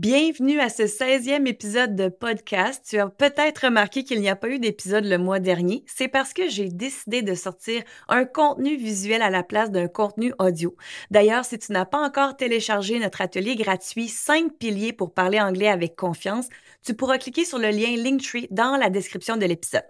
Bienvenue 0.00 0.60
à 0.60 0.70
ce 0.70 0.84
16e 0.84 1.46
épisode 1.46 1.94
de 1.94 2.08
podcast. 2.08 2.82
Tu 2.88 2.96
as 2.96 3.08
peut-être 3.08 3.66
remarqué 3.66 4.02
qu'il 4.02 4.22
n'y 4.22 4.30
a 4.30 4.34
pas 4.34 4.48
eu 4.48 4.58
d'épisode 4.58 5.04
le 5.04 5.18
mois 5.18 5.40
dernier. 5.40 5.84
C'est 5.86 6.08
parce 6.08 6.32
que 6.32 6.48
j'ai 6.48 6.70
décidé 6.70 7.20
de 7.20 7.34
sortir 7.34 7.82
un 8.08 8.24
contenu 8.24 8.78
visuel 8.78 9.20
à 9.20 9.28
la 9.28 9.42
place 9.42 9.70
d'un 9.70 9.88
contenu 9.88 10.32
audio. 10.38 10.74
D'ailleurs, 11.10 11.44
si 11.44 11.58
tu 11.58 11.72
n'as 11.72 11.84
pas 11.84 12.02
encore 12.02 12.34
téléchargé 12.34 12.98
notre 12.98 13.20
atelier 13.20 13.56
gratuit 13.56 14.08
5 14.08 14.54
piliers 14.54 14.94
pour 14.94 15.12
parler 15.12 15.38
anglais 15.38 15.68
avec 15.68 15.96
confiance, 15.96 16.48
tu 16.82 16.94
pourras 16.94 17.18
cliquer 17.18 17.44
sur 17.44 17.58
le 17.58 17.68
lien 17.68 17.94
Linktree 17.94 18.48
dans 18.50 18.78
la 18.78 18.88
description 18.88 19.36
de 19.36 19.44
l'épisode. 19.44 19.84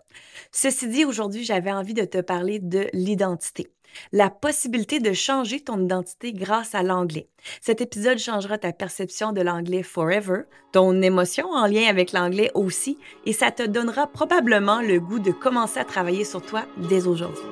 Ceci 0.50 0.88
dit, 0.88 1.04
aujourd'hui, 1.04 1.44
j'avais 1.44 1.70
envie 1.70 1.94
de 1.94 2.04
te 2.04 2.20
parler 2.20 2.58
de 2.58 2.88
l'identité 2.92 3.68
la 4.12 4.30
possibilité 4.30 5.00
de 5.00 5.12
changer 5.12 5.60
ton 5.60 5.82
identité 5.82 6.32
grâce 6.32 6.74
à 6.74 6.82
l'anglais. 6.82 7.28
Cet 7.60 7.80
épisode 7.80 8.18
changera 8.18 8.58
ta 8.58 8.72
perception 8.72 9.32
de 9.32 9.40
l'anglais 9.40 9.82
forever, 9.82 10.42
ton 10.72 11.00
émotion 11.02 11.48
en 11.50 11.66
lien 11.66 11.86
avec 11.88 12.12
l'anglais 12.12 12.50
aussi, 12.54 12.98
et 13.26 13.32
ça 13.32 13.50
te 13.50 13.62
donnera 13.62 14.06
probablement 14.06 14.80
le 14.80 15.00
goût 15.00 15.18
de 15.18 15.30
commencer 15.30 15.78
à 15.80 15.84
travailler 15.84 16.24
sur 16.24 16.42
toi 16.42 16.64
dès 16.88 17.06
aujourd'hui. 17.06 17.44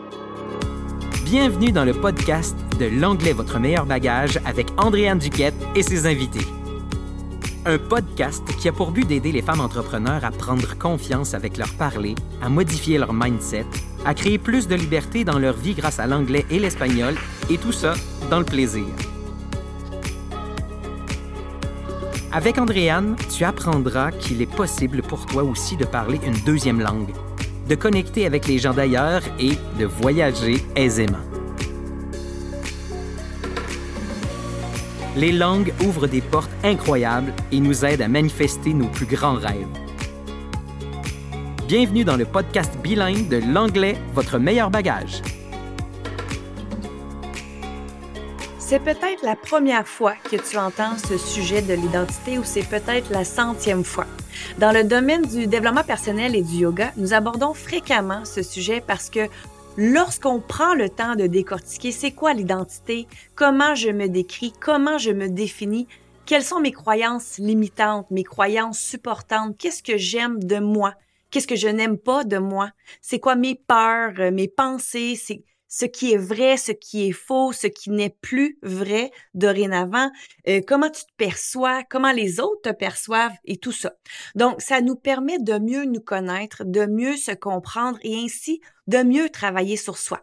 Bienvenue 1.25 1.73
dans 1.73 1.85
le 1.85 1.93
podcast 1.93 2.57
de 2.81 2.87
L'anglais, 2.87 3.35
votre 3.35 3.59
meilleur 3.59 3.85
bagage 3.85 4.39
avec 4.47 4.69
Andréane 4.79 5.19
Duquette 5.19 5.55
et 5.77 5.83
ses 5.83 6.07
invités. 6.07 6.47
Un 7.67 7.77
podcast 7.77 8.43
qui 8.59 8.69
a 8.69 8.73
pour 8.73 8.93
but 8.93 9.07
d'aider 9.07 9.31
les 9.31 9.43
femmes 9.43 9.61
entrepreneurs 9.61 10.25
à 10.25 10.31
prendre 10.31 10.79
confiance 10.79 11.35
avec 11.35 11.59
leur 11.59 11.75
parler, 11.75 12.15
à 12.41 12.49
modifier 12.49 12.97
leur 12.97 13.13
mindset 13.13 13.67
à 14.09 14.15
créer 14.15 14.39
plus 14.39 14.67
de 14.69 14.75
liberté 14.75 15.23
dans 15.23 15.39
leur 15.39 15.55
vie 15.55 15.75
grâce 15.75 15.99
à 15.99 16.07
l'anglais 16.07 16.47
et 16.51 16.59
l'espagnol, 16.59 17.15
et 17.51 17.59
tout 17.59 17.73
ça 17.73 17.93
dans 18.31 18.39
le 18.39 18.45
plaisir. 18.47 18.87
Avec 22.33 22.57
Andréane, 22.57 23.17
tu 23.37 23.45
apprendras 23.45 24.11
qu'il 24.13 24.41
est 24.41 24.51
possible 24.51 25.03
pour 25.03 25.27
toi 25.27 25.43
aussi 25.43 25.77
de 25.77 25.85
parler 25.85 26.19
une 26.27 26.39
deuxième 26.47 26.81
langue, 26.81 27.13
de 27.69 27.75
connecter 27.75 28.25
avec 28.25 28.47
les 28.47 28.57
gens 28.57 28.73
d'ailleurs 28.73 29.21
et 29.39 29.53
de 29.79 29.85
voyager 29.85 30.65
aisément. 30.75 31.19
Les 35.17 35.33
langues 35.33 35.75
ouvrent 35.85 36.07
des 36.07 36.23
portes 36.23 36.51
incroyables 36.65 37.35
et 37.53 37.61
nous 37.61 37.85
aident 37.85 38.03
à 38.03 38.09
manifester 38.09 38.73
nos 38.73 38.89
plus 38.89 39.07
grands 39.07 39.35
rêves. 39.35 39.88
Bienvenue 41.69 42.03
dans 42.03 42.17
le 42.17 42.25
podcast 42.25 42.79
bilingue 42.79 43.29
de 43.29 43.37
l'anglais, 43.37 43.99
votre 44.15 44.39
meilleur 44.39 44.71
bagage. 44.71 45.21
C'est 48.59 48.79
peut-être 48.79 49.23
la 49.23 49.37
première 49.37 49.87
fois 49.87 50.15
que 50.31 50.37
tu 50.37 50.57
entends 50.57 50.97
ce 50.97 51.19
sujet 51.19 51.61
de 51.61 51.75
l'identité 51.75 52.39
ou 52.39 52.43
c'est 52.43 52.67
peut-être 52.67 53.11
la 53.11 53.23
centième 53.23 53.85
fois. 53.85 54.07
Dans 54.57 54.73
le 54.73 54.83
domaine 54.83 55.27
du 55.27 55.47
développement 55.47 55.85
personnel 55.85 56.35
et 56.35 56.41
du 56.41 56.55
yoga, 56.55 56.91
nous 56.97 57.13
abordons 57.13 57.53
fréquemment 57.53 58.25
ce 58.25 58.43
sujet 58.43 58.81
parce 58.81 59.11
que 59.11 59.29
lorsqu'on 59.77 60.41
prend 60.41 60.73
le 60.73 60.89
temps 60.89 61.17
de 61.17 61.27
décortiquer 61.27 61.93
c'est 61.93 62.13
quoi 62.13 62.33
l'identité, 62.33 63.07
comment 63.35 63.75
je 63.75 63.91
me 63.91 64.09
décris, 64.09 64.55
comment 64.59 64.97
je 64.97 65.11
me 65.11 65.29
définis, 65.29 65.87
quelles 66.25 66.45
sont 66.45 66.61
mes 66.61 66.73
croyances 66.73 67.37
limitantes, 67.37 68.11
mes 68.11 68.25
croyances 68.25 68.79
supportantes, 68.79 69.59
qu'est-ce 69.59 69.83
que 69.83 69.99
j'aime 69.99 70.43
de 70.43 70.61
moi, 70.61 70.95
Qu'est-ce 71.31 71.47
que 71.47 71.57
je 71.57 71.69
n'aime 71.69 71.99
pas 71.99 72.25
de 72.25 72.39
moi? 72.39 72.71
C'est 73.01 73.21
quoi 73.21 73.37
mes 73.37 73.55
peurs, 73.55 74.15
euh, 74.19 74.31
mes 74.31 74.49
pensées? 74.49 75.15
C'est 75.17 75.45
ce 75.69 75.85
qui 75.85 76.13
est 76.13 76.19
vrai, 76.19 76.57
ce 76.57 76.73
qui 76.73 77.09
est 77.09 77.13
faux, 77.13 77.53
ce 77.53 77.67
qui 77.67 77.91
n'est 77.91 78.17
plus 78.23 78.59
vrai 78.63 79.11
dorénavant, 79.35 80.11
euh, 80.49 80.61
comment 80.67 80.91
tu 80.91 81.03
te 81.03 81.13
perçois, 81.17 81.85
comment 81.91 82.13
les 82.13 82.41
autres 82.41 82.63
te 82.63 82.73
perçoivent? 82.73 83.37
Et 83.45 83.59
tout 83.59 83.73
ça. 83.73 83.93
Donc, 84.35 84.61
ça 84.63 84.81
nous 84.81 84.97
permet 84.97 85.39
de 85.39 85.59
mieux 85.59 85.85
nous 85.85 86.01
connaître, 86.01 86.65
de 86.65 86.87
mieux 86.87 87.17
se 87.17 87.33
comprendre 87.33 87.99
et 88.03 88.17
ainsi 88.17 88.61
de 88.87 89.03
mieux 89.03 89.29
travailler 89.29 89.77
sur 89.77 89.99
soi. 89.99 90.23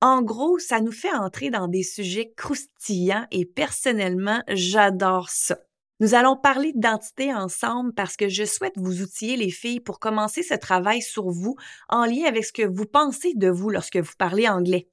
En 0.00 0.20
gros, 0.20 0.58
ça 0.58 0.80
nous 0.80 0.90
fait 0.90 1.14
entrer 1.14 1.50
dans 1.50 1.68
des 1.68 1.84
sujets 1.84 2.32
croustillants 2.36 3.26
et 3.30 3.46
personnellement, 3.46 4.42
j'adore 4.48 5.30
ça. 5.30 5.58
Nous 6.02 6.16
allons 6.16 6.34
parler 6.34 6.72
d'identité 6.72 7.32
ensemble 7.32 7.94
parce 7.94 8.16
que 8.16 8.28
je 8.28 8.42
souhaite 8.42 8.76
vous 8.76 9.02
outiller 9.02 9.36
les 9.36 9.50
filles 9.50 9.78
pour 9.78 10.00
commencer 10.00 10.42
ce 10.42 10.54
travail 10.54 11.00
sur 11.00 11.30
vous 11.30 11.54
en 11.88 12.06
lien 12.06 12.24
avec 12.26 12.44
ce 12.44 12.52
que 12.52 12.66
vous 12.66 12.86
pensez 12.86 13.34
de 13.36 13.48
vous 13.48 13.70
lorsque 13.70 13.98
vous 13.98 14.14
parlez 14.18 14.48
anglais. 14.48 14.88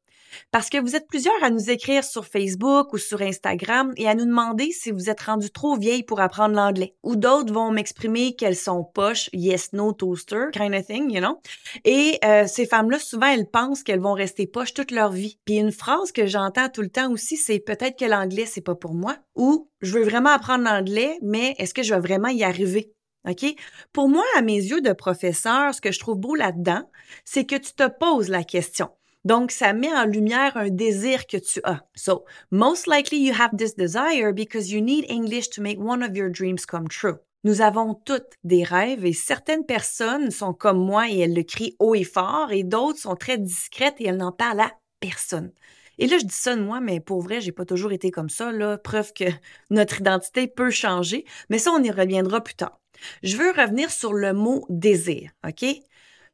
Parce 0.52 0.70
que 0.70 0.78
vous 0.78 0.96
êtes 0.96 1.08
plusieurs 1.08 1.44
à 1.44 1.50
nous 1.50 1.70
écrire 1.70 2.04
sur 2.04 2.26
Facebook 2.26 2.94
ou 2.94 2.98
sur 2.98 3.22
Instagram 3.22 3.94
et 3.98 4.08
à 4.08 4.16
nous 4.16 4.26
demander 4.26 4.72
si 4.72 4.92
vous 4.92 5.10
êtes 5.10 5.22
rendu 5.22 5.50
trop 5.52 5.76
vieille 5.76 6.04
pour 6.04 6.22
apprendre 6.22 6.56
l'anglais. 6.56 6.96
Ou 7.04 7.16
d'autres 7.16 7.54
vont 7.54 7.72
m'exprimer 7.72 8.36
qu'elles 8.36 8.56
sont 8.56 8.84
poches, 8.84 9.30
yes, 9.34 9.74
no 9.74 9.94
toaster, 9.94 10.46
kind 10.54 10.74
of 10.74 10.86
thing, 10.86 11.12
you 11.12 11.20
know. 11.20 11.40
Et 11.86 12.20
euh, 12.24 12.46
ces 12.48 12.66
femmes-là, 12.66 13.00
souvent, 13.00 13.28
elles 13.28 13.50
pensent 13.50 13.84
qu'elles 13.84 14.00
vont 14.00 14.14
rester 14.14 14.48
poches 14.48 14.74
toute 14.74 14.92
leur 14.92 15.12
vie. 15.12 15.40
Puis 15.46 15.56
une 15.56 15.72
phrase 15.72 16.12
que 16.12 16.28
j'entends 16.28 16.70
tout 16.70 16.82
le 16.82 16.90
temps 16.90 17.12
aussi, 17.12 17.38
c'est 17.38 17.60
peut-être 17.60 17.98
que 17.98 18.06
l'anglais, 18.06 18.46
c'est 18.46 18.62
pas 18.62 18.76
pour 18.76 18.94
moi. 18.94 19.18
Ou 19.36 19.70
je 19.82 19.98
veux 19.98 20.04
vraiment 20.04 20.30
apprendre 20.30 20.64
l'anglais, 20.64 21.18
mais 21.22 21.56
est-ce 21.58 21.74
que 21.74 21.84
je 21.84 21.94
vais 21.94 22.02
vraiment 22.02 22.30
y 22.30 22.44
arriver? 22.44 22.94
OK? 23.28 23.46
Pour 23.92 24.10
moi, 24.10 24.24
à 24.38 24.42
mes 24.42 24.56
yeux 24.56 24.82
de 24.82 24.94
professeur, 24.94 25.74
ce 25.74 25.82
que 25.82 25.92
je 25.92 26.00
trouve 26.00 26.18
beau 26.18 26.36
là-dedans, 26.36 26.90
c'est 27.26 27.46
que 27.46 27.56
tu 27.56 27.74
te 27.74 27.88
poses 27.88 28.30
la 28.30 28.44
question. 28.44 28.90
Donc, 29.26 29.52
ça 29.52 29.74
met 29.74 29.92
en 29.92 30.06
lumière 30.06 30.56
un 30.56 30.70
désir 30.70 31.28
que 31.28 31.38
tu 31.38 31.60
as. 31.64 31.82
So, 31.96 32.26
most 32.52 32.88
likely 32.88 33.20
you 33.20 33.34
have 33.38 33.56
this 33.58 33.76
desire 33.76 34.34
because 34.34 34.72
you 34.72 34.82
need 34.82 35.06
English 35.10 35.50
to 35.52 35.62
make 35.62 35.80
one 35.80 36.04
of 36.04 36.16
your 36.16 36.30
dreams 36.30 36.66
come 36.66 36.88
true. 36.88 37.18
Nous 37.44 37.62
avons 37.62 37.94
toutes 37.94 38.34
des 38.44 38.64
rêves 38.64 39.06
et 39.06 39.14
certaines 39.14 39.66
personnes 39.66 40.30
sont 40.30 40.54
comme 40.54 40.80
moi 40.80 41.10
et 41.10 41.20
elles 41.20 41.34
le 41.34 41.44
crient 41.44 41.76
haut 41.80 41.96
et 41.96 42.04
fort 42.04 42.52
et 42.52 42.64
d'autres 42.64 43.00
sont 43.00 43.16
très 43.16 43.38
discrètes 43.38 43.96
et 44.00 44.08
elles 44.08 44.18
n'en 44.18 44.34
parlent 44.34 44.60
à 44.60 44.74
personne. 45.00 45.52
Et 46.00 46.08
là, 46.08 46.18
je 46.18 46.26
dis 46.26 46.34
ça 46.34 46.56
de 46.56 46.62
moi, 46.62 46.80
mais 46.80 47.00
pour 47.02 47.22
vrai, 47.22 47.42
j'ai 47.42 47.52
pas 47.52 47.66
toujours 47.66 47.92
été 47.92 48.10
comme 48.10 48.30
ça, 48.30 48.52
là. 48.52 48.78
Preuve 48.78 49.14
que 49.14 49.26
notre 49.70 50.00
identité 50.00 50.48
peut 50.48 50.72
changer. 50.72 51.26
Mais 51.50 51.60
ça, 51.60 51.72
on 51.72 51.84
y 51.84 51.92
reviendra 51.92 52.42
plus 52.42 52.56
tard. 52.56 52.80
Je 53.24 53.38
veux 53.38 53.52
revenir 53.52 53.92
sur 53.92 54.14
le 54.14 54.34
mot 54.34 54.66
désir, 54.70 55.32
OK? 55.48 55.66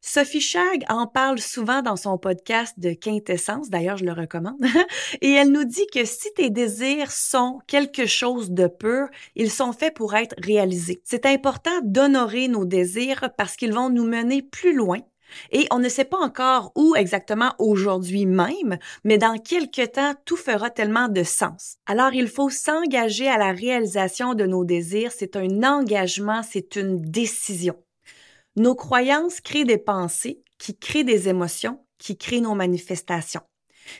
Sophie 0.07 0.39
Chag 0.39 0.85
en 0.87 1.07
parle 1.07 1.39
souvent 1.39 1.81
dans 1.81 1.95
son 1.95 2.19
podcast 2.19 2.75
de 2.77 2.93
quintessence, 2.93 3.71
d'ailleurs 3.71 3.97
je 3.97 4.05
le 4.05 4.13
recommande, 4.13 4.63
et 5.21 5.31
elle 5.31 5.51
nous 5.51 5.63
dit 5.63 5.87
que 5.91 6.05
si 6.05 6.31
tes 6.35 6.51
désirs 6.51 7.11
sont 7.11 7.59
quelque 7.65 8.05
chose 8.05 8.51
de 8.51 8.67
pur, 8.67 9.07
ils 9.35 9.49
sont 9.49 9.73
faits 9.73 9.95
pour 9.95 10.13
être 10.13 10.35
réalisés. 10.37 11.01
C'est 11.03 11.25
important 11.25 11.71
d'honorer 11.81 12.47
nos 12.47 12.65
désirs 12.65 13.31
parce 13.35 13.55
qu'ils 13.55 13.73
vont 13.73 13.89
nous 13.89 14.05
mener 14.05 14.43
plus 14.43 14.75
loin 14.75 14.99
et 15.51 15.65
on 15.71 15.79
ne 15.79 15.89
sait 15.89 16.05
pas 16.05 16.19
encore 16.19 16.71
où 16.75 16.95
exactement 16.95 17.55
aujourd'hui 17.57 18.27
même, 18.27 18.77
mais 19.03 19.17
dans 19.17 19.39
quelques 19.39 19.93
temps, 19.93 20.13
tout 20.23 20.37
fera 20.37 20.69
tellement 20.69 21.07
de 21.07 21.23
sens. 21.23 21.77
Alors 21.87 22.13
il 22.13 22.27
faut 22.27 22.51
s'engager 22.51 23.27
à 23.27 23.39
la 23.39 23.53
réalisation 23.53 24.35
de 24.35 24.45
nos 24.45 24.65
désirs. 24.65 25.11
C'est 25.11 25.35
un 25.35 25.63
engagement, 25.63 26.41
c'est 26.43 26.75
une 26.75 27.01
décision. 27.01 27.75
Nos 28.57 28.75
croyances 28.75 29.41
créent 29.41 29.65
des 29.65 29.77
pensées 29.77 30.41
qui 30.57 30.77
créent 30.77 31.03
des 31.03 31.27
émotions, 31.27 31.85
qui 31.97 32.17
créent 32.17 32.39
nos 32.39 32.55
manifestations. 32.55 33.41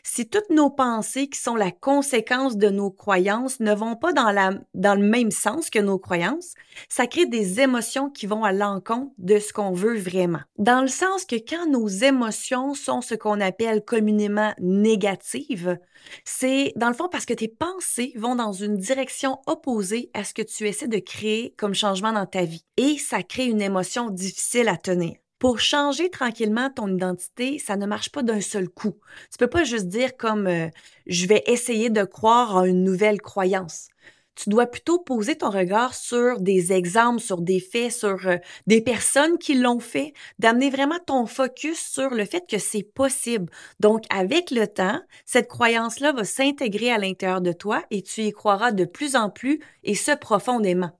Si 0.03 0.27
toutes 0.27 0.49
nos 0.49 0.69
pensées 0.69 1.27
qui 1.27 1.39
sont 1.39 1.55
la 1.55 1.71
conséquence 1.71 2.57
de 2.57 2.69
nos 2.69 2.91
croyances 2.91 3.59
ne 3.59 3.73
vont 3.73 3.95
pas 3.95 4.13
dans, 4.13 4.31
la, 4.31 4.51
dans 4.73 4.95
le 4.95 5.05
même 5.05 5.31
sens 5.31 5.69
que 5.69 5.79
nos 5.79 5.99
croyances, 5.99 6.53
ça 6.89 7.07
crée 7.07 7.25
des 7.25 7.61
émotions 7.61 8.09
qui 8.09 8.25
vont 8.27 8.43
à 8.43 8.51
l'encontre 8.51 9.11
de 9.17 9.39
ce 9.39 9.53
qu'on 9.53 9.71
veut 9.71 9.97
vraiment. 9.97 10.41
Dans 10.57 10.81
le 10.81 10.87
sens 10.87 11.25
que 11.25 11.35
quand 11.35 11.69
nos 11.69 11.87
émotions 11.87 12.73
sont 12.73 13.01
ce 13.01 13.15
qu'on 13.15 13.41
appelle 13.41 13.83
communément 13.83 14.53
négatives, 14.59 15.77
c'est 16.23 16.73
dans 16.75 16.89
le 16.89 16.93
fond 16.93 17.09
parce 17.09 17.25
que 17.25 17.33
tes 17.33 17.47
pensées 17.47 18.13
vont 18.15 18.35
dans 18.35 18.53
une 18.53 18.77
direction 18.77 19.39
opposée 19.47 20.09
à 20.13 20.23
ce 20.23 20.33
que 20.33 20.41
tu 20.41 20.67
essaies 20.67 20.87
de 20.87 20.99
créer 20.99 21.53
comme 21.57 21.73
changement 21.73 22.13
dans 22.13 22.25
ta 22.25 22.43
vie. 22.43 22.65
Et 22.77 22.97
ça 22.97 23.23
crée 23.23 23.45
une 23.45 23.61
émotion 23.61 24.09
difficile 24.09 24.67
à 24.67 24.77
tenir. 24.77 25.15
Pour 25.39 25.59
changer 25.59 26.09
tranquillement 26.09 26.69
ton 26.69 26.87
identité, 26.87 27.59
ça 27.59 27.75
ne 27.75 27.85
marche 27.85 28.09
pas 28.09 28.23
d'un 28.23 28.41
seul 28.41 28.69
coup. 28.69 28.95
Tu 29.31 29.37
peux 29.37 29.47
pas 29.47 29.65
juste 29.65 29.87
dire 29.87 30.15
comme 30.15 30.47
euh, 30.47 30.69
je 31.07 31.27
vais 31.27 31.43
essayer 31.47 31.89
de 31.89 32.03
croire 32.03 32.55
en 32.55 32.63
une 32.63 32.83
nouvelle 32.83 33.21
croyance. 33.21 33.89
Tu 34.35 34.49
dois 34.49 34.65
plutôt 34.65 34.99
poser 34.99 35.37
ton 35.37 35.49
regard 35.49 35.93
sur 35.93 36.39
des 36.41 36.73
exemples, 36.73 37.21
sur 37.21 37.41
des 37.41 37.59
faits, 37.59 37.91
sur 37.91 38.27
euh, 38.27 38.37
des 38.67 38.81
personnes 38.81 39.37
qui 39.37 39.55
l'ont 39.55 39.79
fait, 39.79 40.13
d'amener 40.39 40.69
vraiment 40.69 40.99
ton 41.05 41.25
focus 41.25 41.79
sur 41.79 42.09
le 42.09 42.25
fait 42.25 42.43
que 42.49 42.57
c'est 42.57 42.83
possible. 42.83 43.51
Donc, 43.79 44.03
avec 44.09 44.51
le 44.51 44.67
temps, 44.67 45.01
cette 45.25 45.47
croyance-là 45.47 46.13
va 46.13 46.23
s'intégrer 46.23 46.91
à 46.91 46.97
l'intérieur 46.97 47.41
de 47.41 47.53
toi 47.53 47.83
et 47.91 48.01
tu 48.01 48.23
y 48.23 48.31
croiras 48.31 48.71
de 48.71 48.85
plus 48.85 49.15
en 49.15 49.29
plus 49.29 49.59
et 49.83 49.95
ce 49.95 50.11
profondément. 50.11 50.91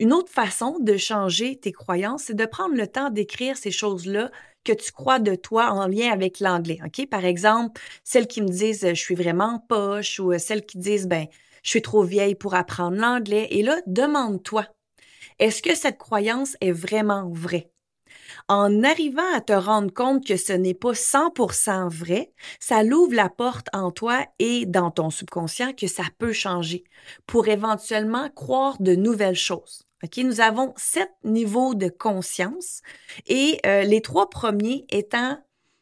Une 0.00 0.14
autre 0.14 0.32
façon 0.32 0.78
de 0.80 0.96
changer 0.96 1.56
tes 1.60 1.72
croyances, 1.72 2.24
c'est 2.24 2.34
de 2.34 2.46
prendre 2.46 2.74
le 2.74 2.86
temps 2.86 3.10
d'écrire 3.10 3.58
ces 3.58 3.70
choses-là 3.70 4.30
que 4.64 4.72
tu 4.72 4.92
crois 4.92 5.18
de 5.18 5.34
toi 5.34 5.72
en 5.72 5.86
lien 5.86 6.10
avec 6.10 6.40
l'anglais. 6.40 6.78
OK? 6.82 7.06
Par 7.06 7.26
exemple, 7.26 7.78
celles 8.02 8.26
qui 8.26 8.40
me 8.40 8.48
disent 8.48 8.88
je 8.88 8.94
suis 8.94 9.14
vraiment 9.14 9.62
poche 9.68 10.18
ou 10.18 10.36
celles 10.38 10.64
qui 10.64 10.78
disent 10.78 11.06
ben 11.06 11.26
je 11.62 11.68
suis 11.68 11.82
trop 11.82 12.02
vieille 12.02 12.34
pour 12.34 12.54
apprendre 12.54 12.96
l'anglais. 12.96 13.48
Et 13.50 13.62
là, 13.62 13.76
demande-toi, 13.86 14.64
est-ce 15.38 15.60
que 15.60 15.74
cette 15.74 15.98
croyance 15.98 16.56
est 16.62 16.72
vraiment 16.72 17.28
vraie? 17.30 17.70
En 18.48 18.82
arrivant 18.82 19.34
à 19.34 19.42
te 19.42 19.52
rendre 19.52 19.92
compte 19.92 20.26
que 20.26 20.38
ce 20.38 20.54
n'est 20.54 20.72
pas 20.72 20.94
100% 20.94 21.90
vrai, 21.90 22.32
ça 22.58 22.82
l'ouvre 22.82 23.14
la 23.14 23.28
porte 23.28 23.68
en 23.74 23.90
toi 23.90 24.24
et 24.38 24.64
dans 24.64 24.90
ton 24.90 25.10
subconscient 25.10 25.74
que 25.74 25.88
ça 25.88 26.04
peut 26.18 26.32
changer 26.32 26.84
pour 27.26 27.48
éventuellement 27.48 28.30
croire 28.30 28.80
de 28.80 28.94
nouvelles 28.94 29.36
choses. 29.36 29.89
OK, 30.02 30.16
nous 30.18 30.40
avons 30.40 30.72
sept 30.76 31.10
niveaux 31.24 31.74
de 31.74 31.88
conscience 31.88 32.80
et 33.26 33.60
euh, 33.66 33.82
les 33.82 34.00
trois 34.00 34.30
premiers 34.30 34.86
étant 34.88 35.38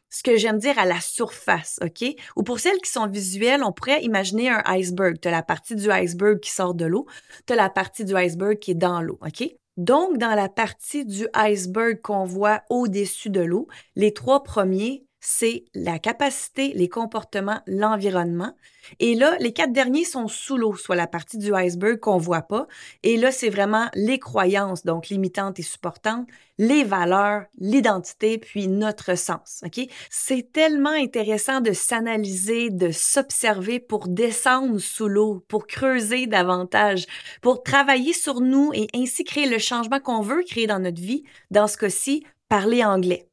ce 0.09 0.23
que 0.23 0.37
j'aime 0.37 0.57
dire 0.57 0.77
à 0.77 0.85
la 0.85 0.99
surface, 0.99 1.79
OK? 1.83 2.03
Ou 2.35 2.43
pour 2.43 2.59
celles 2.59 2.79
qui 2.81 2.91
sont 2.91 3.07
visuelles, 3.07 3.63
on 3.63 3.71
pourrait 3.71 4.03
imaginer 4.03 4.49
un 4.49 4.63
iceberg. 4.65 5.19
Tu 5.21 5.27
as 5.27 5.31
la 5.31 5.43
partie 5.43 5.75
du 5.75 5.89
iceberg 5.91 6.39
qui 6.39 6.51
sort 6.51 6.73
de 6.73 6.85
l'eau, 6.85 7.05
tu 7.45 7.53
as 7.53 7.55
la 7.55 7.69
partie 7.69 8.05
du 8.05 8.15
iceberg 8.15 8.57
qui 8.59 8.71
est 8.71 8.75
dans 8.75 9.01
l'eau, 9.01 9.19
OK? 9.25 9.47
Donc, 9.77 10.17
dans 10.17 10.35
la 10.35 10.49
partie 10.49 11.05
du 11.05 11.27
iceberg 11.33 12.01
qu'on 12.01 12.25
voit 12.25 12.63
au-dessus 12.69 13.29
de 13.29 13.39
l'eau, 13.39 13.67
les 13.95 14.13
trois 14.13 14.43
premiers, 14.43 15.05
c'est 15.19 15.65
la 15.73 15.99
capacité, 15.99 16.71
les 16.75 16.87
comportements, 16.87 17.61
l'environnement. 17.67 18.53
Et 18.99 19.15
là, 19.15 19.35
les 19.39 19.53
quatre 19.53 19.73
derniers 19.73 20.05
sont 20.05 20.27
sous 20.27 20.57
l'eau, 20.57 20.75
soit 20.75 20.95
la 20.95 21.07
partie 21.07 21.37
du 21.37 21.53
iceberg 21.53 21.99
qu'on 21.99 22.17
voit 22.17 22.41
pas. 22.41 22.67
Et 23.03 23.17
là, 23.17 23.31
c'est 23.31 23.49
vraiment 23.49 23.89
les 23.93 24.17
croyances, 24.17 24.83
donc 24.83 25.09
limitantes 25.09 25.59
et 25.59 25.63
supportantes, 25.63 26.25
les 26.57 26.83
valeurs, 26.83 27.43
l'identité, 27.59 28.37
puis 28.37 28.67
notre 28.67 29.15
sens. 29.15 29.61
OK? 29.65 29.85
C'est 30.09 30.51
tellement 30.51 30.89
intéressant 30.89 31.61
de 31.61 31.73
s'analyser, 31.73 32.69
de 32.69 32.91
s'observer 32.91 33.79
pour 33.79 34.07
descendre 34.07 34.79
sous 34.79 35.07
l'eau, 35.07 35.43
pour 35.47 35.67
creuser 35.67 36.25
davantage, 36.27 37.05
pour 37.41 37.61
travailler 37.61 38.13
sur 38.13 38.41
nous 38.41 38.71
et 38.73 38.87
ainsi 38.95 39.23
créer 39.23 39.47
le 39.47 39.59
changement 39.59 39.99
qu'on 39.99 40.21
veut 40.21 40.43
créer 40.43 40.67
dans 40.67 40.79
notre 40.79 41.01
vie. 41.01 41.23
Dans 41.51 41.67
ce 41.67 41.77
cas-ci, 41.77 42.25
parler 42.47 42.83
anglais. 42.83 43.28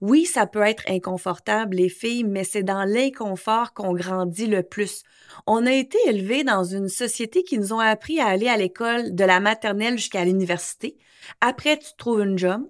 Oui, 0.00 0.24
ça 0.24 0.46
peut 0.46 0.62
être 0.62 0.84
inconfortable, 0.88 1.76
les 1.76 1.88
filles, 1.88 2.24
mais 2.24 2.44
c'est 2.44 2.62
dans 2.62 2.84
l'inconfort 2.84 3.72
qu'on 3.72 3.94
grandit 3.94 4.46
le 4.46 4.62
plus. 4.62 5.02
On 5.46 5.66
a 5.66 5.72
été 5.72 5.98
élevés 6.06 6.44
dans 6.44 6.64
une 6.64 6.88
société 6.88 7.42
qui 7.42 7.58
nous 7.58 7.72
ont 7.72 7.80
appris 7.80 8.20
à 8.20 8.26
aller 8.26 8.48
à 8.48 8.56
l'école 8.56 9.14
de 9.14 9.24
la 9.24 9.40
maternelle 9.40 9.98
jusqu'à 9.98 10.24
l'université. 10.24 10.96
Après, 11.40 11.78
tu 11.78 11.88
trouves 11.96 12.22
une 12.22 12.38
job, 12.38 12.62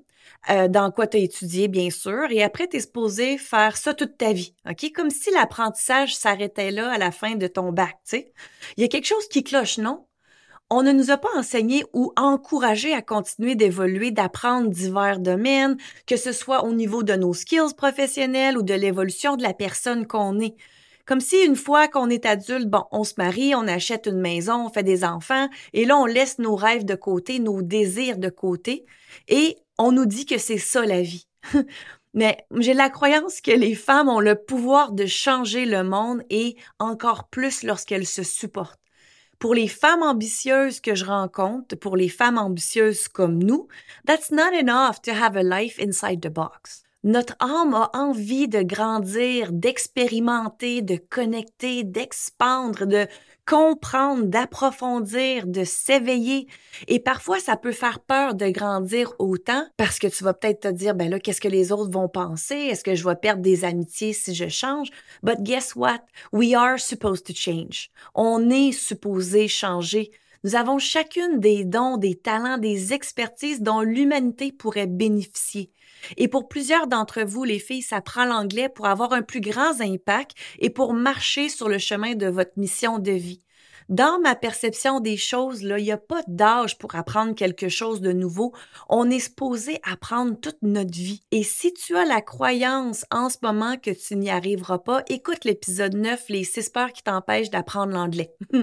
euh, 0.51 0.69
dans 0.69 0.91
quoi 0.91 1.07
tu 1.07 1.17
as 1.17 1.21
étudié, 1.21 1.69
bien 1.69 1.91
sûr, 1.91 2.31
et 2.31 2.43
après, 2.43 2.69
tu 2.69 2.77
es 2.77 2.81
supposé 2.81 3.39
faire 3.39 3.77
ça 3.77 3.95
toute 3.95 4.17
ta 4.17 4.33
vie, 4.33 4.55
OK? 4.69 4.93
Comme 4.95 5.11
si 5.11 5.31
l'apprentissage 5.33 6.15
s'arrêtait 6.17 6.71
là 6.71 6.91
à 6.93 6.99
la 6.99 7.11
fin 7.11 7.35
de 7.35 7.47
ton 7.47 7.73
bac, 7.73 7.97
tu. 8.09 8.25
Il 8.77 8.83
y 8.83 8.85
a 8.85 8.89
quelque 8.89 9.07
chose 9.07 9.29
qui 9.29 9.43
cloche, 9.43 9.79
non? 9.79 10.06
On 10.69 10.83
ne 10.83 10.91
nous 10.91 11.13
a 11.13 11.17
pas 11.17 11.29
enseigné 11.37 11.85
ou 11.93 12.13
encouragé 12.17 12.93
à 12.93 13.01
continuer 13.01 13.55
d'évoluer, 13.55 14.11
d'apprendre 14.11 14.69
divers 14.69 15.21
domaines, 15.21 15.77
que 16.07 16.17
ce 16.17 16.33
soit 16.33 16.65
au 16.65 16.73
niveau 16.73 17.05
de 17.05 17.15
nos 17.15 17.35
skills 17.35 17.75
professionnels 17.77 18.59
ou 18.59 18.63
de 18.63 18.75
l'évolution 18.75 19.37
de 19.37 19.45
la 19.45 19.55
personne 19.55 20.09
qu'on 20.09 20.41
est. 20.41 20.57
Comme 21.05 21.21
si 21.21 21.37
une 21.45 21.55
fois 21.55 21.87
qu'on 21.87 22.11
est 22.11 22.27
adulte, 22.27 22.67
bon, 22.67 22.83
on 22.91 23.05
se 23.05 23.15
marie, 23.17 23.55
on 23.55 23.69
achète 23.69 24.07
une 24.07 24.21
maison, 24.21 24.67
on 24.67 24.71
fait 24.71 24.83
des 24.83 25.05
enfants, 25.05 25.49
et 25.73 25.85
là, 25.85 25.97
on 25.97 26.05
laisse 26.05 26.41
nos 26.41 26.57
rêves 26.57 26.85
de 26.85 26.97
côté, 26.97 27.39
nos 27.39 27.63
désirs 27.63 28.19
de 28.19 28.29
côté, 28.29 28.87
et 29.29 29.57
on 29.79 29.93
nous 29.93 30.07
dit 30.07 30.27
que 30.27 30.37
c'est 30.37 30.59
ça 30.59 30.85
la 30.85 31.01
vie. 31.01 31.29
Mais 32.15 32.39
j'ai 32.57 32.75
la 32.75 32.91
croyance 32.91 33.41
que 33.41 33.53
les 33.53 33.77
femmes 33.77 34.09
ont 34.09 34.21
le 34.21 34.35
pouvoir 34.35 34.91
de 34.91 35.07
changer 35.07 35.65
le 35.65 35.85
monde 35.85 36.25
et 36.29 36.57
encore 36.81 37.29
plus 37.29 37.63
lorsqu'elles 37.63 38.07
se 38.07 38.25
supportent. 38.25 38.81
Pour 39.39 39.55
les 39.55 39.69
femmes 39.69 40.03
ambitieuses 40.03 40.81
que 40.81 40.95
je 40.95 41.05
rencontre, 41.05 41.77
pour 41.77 41.97
les 41.97 42.09
femmes 42.09 42.39
ambitieuses 42.39 43.09
comme 43.09 43.43
nous, 43.43 43.69
that's 44.07 44.31
not 44.31 44.53
enough 44.55 45.01
to 45.03 45.13
have 45.13 45.37
a 45.37 45.43
life 45.43 45.79
inside 45.79 46.21
the 46.21 46.33
box. 46.33 46.83
Notre 47.05 47.37
âme 47.39 47.75
a 47.75 47.91
envie 47.95 48.49
de 48.49 48.63
grandir, 48.63 49.53
d'expérimenter, 49.53 50.83
de 50.83 50.97
connecter, 50.97 51.85
d'expandre, 51.85 52.85
de 52.85 53.07
comprendre, 53.47 54.25
d'approfondir, 54.25 55.47
de 55.47 55.65
s'éveiller. 55.65 56.49
Et 56.89 56.99
parfois, 56.99 57.39
ça 57.39 57.57
peut 57.57 57.73
faire 57.73 58.01
peur 58.01 58.35
de 58.35 58.49
grandir 58.49 59.13
autant 59.19 59.65
parce 59.77 59.99
que 59.99 60.09
tu 60.09 60.25
vas 60.25 60.35
peut-être 60.35 60.61
te 60.61 60.69
dire, 60.69 60.95
ben 60.95 61.09
là, 61.09 61.21
qu'est-ce 61.21 61.41
que 61.41 61.49
les 61.49 61.73
autres 61.73 61.93
vont 61.93 62.09
penser? 62.09 62.57
Est-ce 62.57 62.83
que 62.83 62.95
je 62.95 63.09
vais 63.09 63.15
perdre 63.15 63.43
des 63.43 63.65
amitiés 63.65 64.13
si 64.13 64.35
je 64.35 64.49
change? 64.49 64.91
But 65.23 65.43
guess 65.43 65.77
what? 65.77 66.01
We 66.33 66.55
are 66.55 66.79
supposed 66.79 67.25
to 67.27 67.33
change. 67.35 67.91
On 68.15 68.51
est 68.51 68.73
supposé 68.73 69.49
changer. 69.49 70.11
Nous 70.47 70.55
avons 70.55 70.79
chacune 70.79 71.41
des 71.41 71.65
dons, 71.65 71.97
des 71.97 72.15
talents, 72.15 72.57
des 72.57 72.93
expertises 72.93 73.63
dont 73.63 73.81
l'humanité 73.81 74.53
pourrait 74.53 74.87
bénéficier. 74.87 75.73
Et 76.19 76.29
pour 76.29 76.47
plusieurs 76.47 76.87
d'entre 76.87 77.23
vous, 77.23 77.43
les 77.43 77.59
filles, 77.59 77.83
ça 77.83 78.01
l'anglais 78.17 78.69
pour 78.69 78.87
avoir 78.87 79.13
un 79.13 79.23
plus 79.23 79.41
grand 79.41 79.81
impact 79.81 80.37
et 80.61 80.71
pour 80.71 80.95
marcher 80.95 81.49
sur 81.49 81.69
le 81.69 81.79
chemin 81.79 82.15
de 82.15 82.29
votre 82.29 82.53
mission 82.59 83.01
de 83.01 83.11
vie. 83.11 83.46
Dans 83.89 84.19
ma 84.21 84.35
perception 84.35 84.99
des 84.99 85.17
choses, 85.17 85.63
il 85.63 85.75
n'y 85.77 85.93
a 85.93 85.97
pas 85.97 86.23
d'âge 86.27 86.77
pour 86.77 86.97
apprendre 86.97 87.37
quelque 87.37 87.69
chose 87.69 88.01
de 88.01 88.11
nouveau. 88.11 88.53
On 88.89 89.09
est 89.11 89.21
supposé 89.21 89.79
apprendre 89.85 90.39
toute 90.41 90.59
notre 90.63 90.93
vie. 90.93 91.23
Et 91.31 91.45
si 91.45 91.73
tu 91.73 91.97
as 91.97 92.05
la 92.05 92.21
croyance 92.21 93.05
en 93.13 93.29
ce 93.29 93.37
moment 93.43 93.77
que 93.77 93.93
tu 93.93 94.17
n'y 94.17 94.31
arriveras 94.31 94.79
pas, 94.79 95.05
écoute 95.09 95.45
l'épisode 95.45 95.95
9, 95.95 96.25
les 96.31 96.43
six 96.43 96.69
peurs 96.69 96.93
qui 96.93 97.05
t'empêchent 97.05 97.51
d'apprendre 97.51 97.93
l'anglais. 97.93 98.35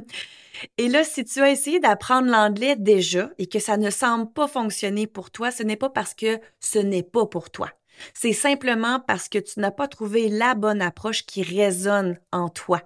Et 0.77 0.89
là, 0.89 1.03
si 1.05 1.23
tu 1.23 1.39
as 1.41 1.51
essayé 1.51 1.79
d'apprendre 1.79 2.29
l'anglais 2.29 2.75
déjà 2.75 3.29
et 3.37 3.47
que 3.47 3.59
ça 3.59 3.77
ne 3.77 3.89
semble 3.89 4.31
pas 4.31 4.47
fonctionner 4.47 5.07
pour 5.07 5.31
toi, 5.31 5.51
ce 5.51 5.63
n'est 5.63 5.77
pas 5.77 5.89
parce 5.89 6.13
que 6.13 6.39
ce 6.59 6.79
n'est 6.79 7.01
pas 7.01 7.25
pour 7.25 7.49
toi. 7.49 7.69
C'est 8.13 8.33
simplement 8.33 8.99
parce 8.99 9.29
que 9.29 9.39
tu 9.39 9.59
n'as 9.59 9.71
pas 9.71 9.87
trouvé 9.87 10.27
la 10.27 10.53
bonne 10.53 10.81
approche 10.81 11.25
qui 11.25 11.43
résonne 11.43 12.19
en 12.31 12.49
toi. 12.49 12.81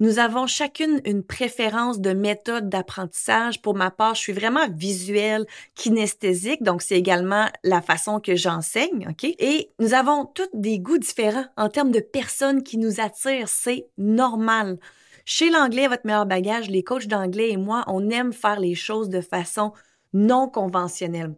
Nous 0.00 0.18
avons 0.18 0.46
chacune 0.46 1.00
une 1.04 1.22
préférence 1.22 2.00
de 2.00 2.12
méthode 2.12 2.68
d'apprentissage. 2.68 3.62
Pour 3.62 3.74
ma 3.74 3.90
part, 3.90 4.14
je 4.14 4.20
suis 4.20 4.32
vraiment 4.32 4.68
visuelle, 4.68 5.46
kinesthésique, 5.74 6.62
donc 6.62 6.82
c'est 6.82 6.98
également 6.98 7.46
la 7.64 7.82
façon 7.82 8.20
que 8.20 8.36
j'enseigne? 8.36 9.08
Et 9.38 9.70
nous 9.78 9.94
avons 9.94 10.26
toutes 10.26 10.54
des 10.54 10.78
goûts 10.78 10.98
différents 10.98 11.46
en 11.56 11.68
termes 11.68 11.92
de 11.92 12.00
personnes 12.00 12.62
qui 12.62 12.78
nous 12.78 13.00
attirent, 13.00 13.48
c'est 13.48 13.86
normal. 13.98 14.78
Chez 15.24 15.50
l'anglais, 15.50 15.88
votre 15.88 16.04
meilleur 16.04 16.26
bagage, 16.26 16.68
les 16.68 16.82
coachs 16.82 17.06
d'anglais 17.06 17.50
et 17.50 17.56
moi, 17.56 17.84
on 17.86 18.10
aime 18.10 18.32
faire 18.32 18.58
les 18.58 18.74
choses 18.74 19.08
de 19.08 19.20
façon 19.20 19.72
non 20.12 20.48
conventionnelle. 20.48 21.34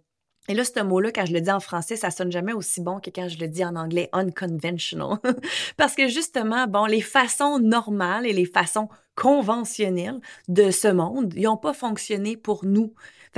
Et 0.49 0.55
là, 0.55 0.62
ce 0.64 0.82
mot-là, 0.82 1.10
quand 1.10 1.24
je 1.24 1.32
le 1.32 1.41
dis 1.41 1.51
en 1.51 1.60
français, 1.60 1.96
ça 1.96 2.10
sonne 2.10 2.31
jamais 2.31 2.53
aussi 2.53 2.82
bon 2.82 3.01
que 3.01 3.10
quand 3.10 3.29
je 3.29 3.39
le 3.39 3.48
dis 3.48 3.65
en 3.65 3.77
anglais 3.77 4.10
unconventional. 4.13 5.19
Parce 5.77 5.94
que 5.94 6.08
justement, 6.08 6.67
bon, 6.67 6.84
les 6.84 7.01
façons 7.01 7.58
normales 7.58 8.27
et 8.27 8.32
les 8.32 8.44
façons 8.44 8.89
conventionnelles 9.17 10.20
de 10.48 10.70
ce 10.70 10.89
monde, 10.89 11.32
ils 11.36 11.44
n'ont 11.44 11.56
pas 11.56 11.72
fonctionné 11.72 12.36
pour 12.36 12.65
nous. 12.65 12.93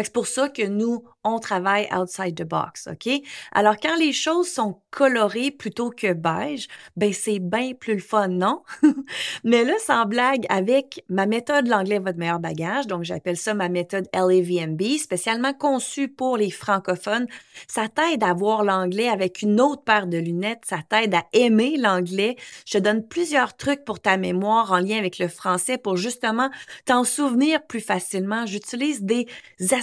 C'est 0.05 0.13
pour 0.13 0.27
ça 0.27 0.49
que 0.49 0.67
nous, 0.67 1.05
on 1.25 1.39
travaille 1.39 1.89
outside 1.93 2.37
the 2.37 2.49
box, 2.49 2.89
OK? 2.91 3.13
Alors, 3.53 3.77
quand 3.77 3.97
les 3.97 4.13
choses 4.13 4.49
sont 4.49 4.81
colorées 4.91 5.51
plutôt 5.51 5.91
que 5.91 6.13
beige, 6.13 6.69
ben, 6.97 7.13
c'est 7.13 7.39
bien 7.39 7.73
plus 7.75 7.95
le 7.95 8.01
fun, 8.01 8.29
non? 8.29 8.63
Mais 9.45 9.65
là, 9.65 9.75
sans 9.85 10.07
blague, 10.07 10.47
avec 10.49 11.05
ma 11.09 11.27
méthode 11.27 11.67
L'anglais 11.67 11.99
votre 11.99 12.19
meilleur 12.19 12.39
bagage, 12.39 12.87
donc 12.87 13.03
j'appelle 13.03 13.37
ça 13.37 13.55
ma 13.55 13.69
méthode 13.69 14.09
LAVMB, 14.15 14.81
spécialement 14.99 15.53
conçue 15.53 16.09
pour 16.09 16.37
les 16.37 16.51
francophones, 16.51 17.27
ça 17.67 17.89
t'aide 17.89 18.23
à 18.23 18.33
voir 18.35 18.65
l'anglais 18.65 19.09
avec 19.09 19.43
une 19.43 19.61
autre 19.61 19.83
paire 19.83 20.07
de 20.07 20.19
lunettes, 20.19 20.63
ça 20.67 20.79
t'aide 20.89 21.15
à 21.15 21.25
aimer 21.33 21.77
l'anglais. 21.77 22.37
Je 22.67 22.79
donne 22.79 23.07
plusieurs 23.07 23.57
trucs 23.57 23.85
pour 23.85 24.01
ta 24.01 24.17
mémoire 24.17 24.73
en 24.73 24.79
lien 24.79 24.99
avec 24.99 25.19
le 25.19 25.29
français 25.29 25.79
pour 25.79 25.97
justement 25.97 26.51
t'en 26.85 27.05
souvenir 27.05 27.65
plus 27.67 27.81
facilement. 27.81 28.47
J'utilise 28.47 29.03
des 29.03 29.27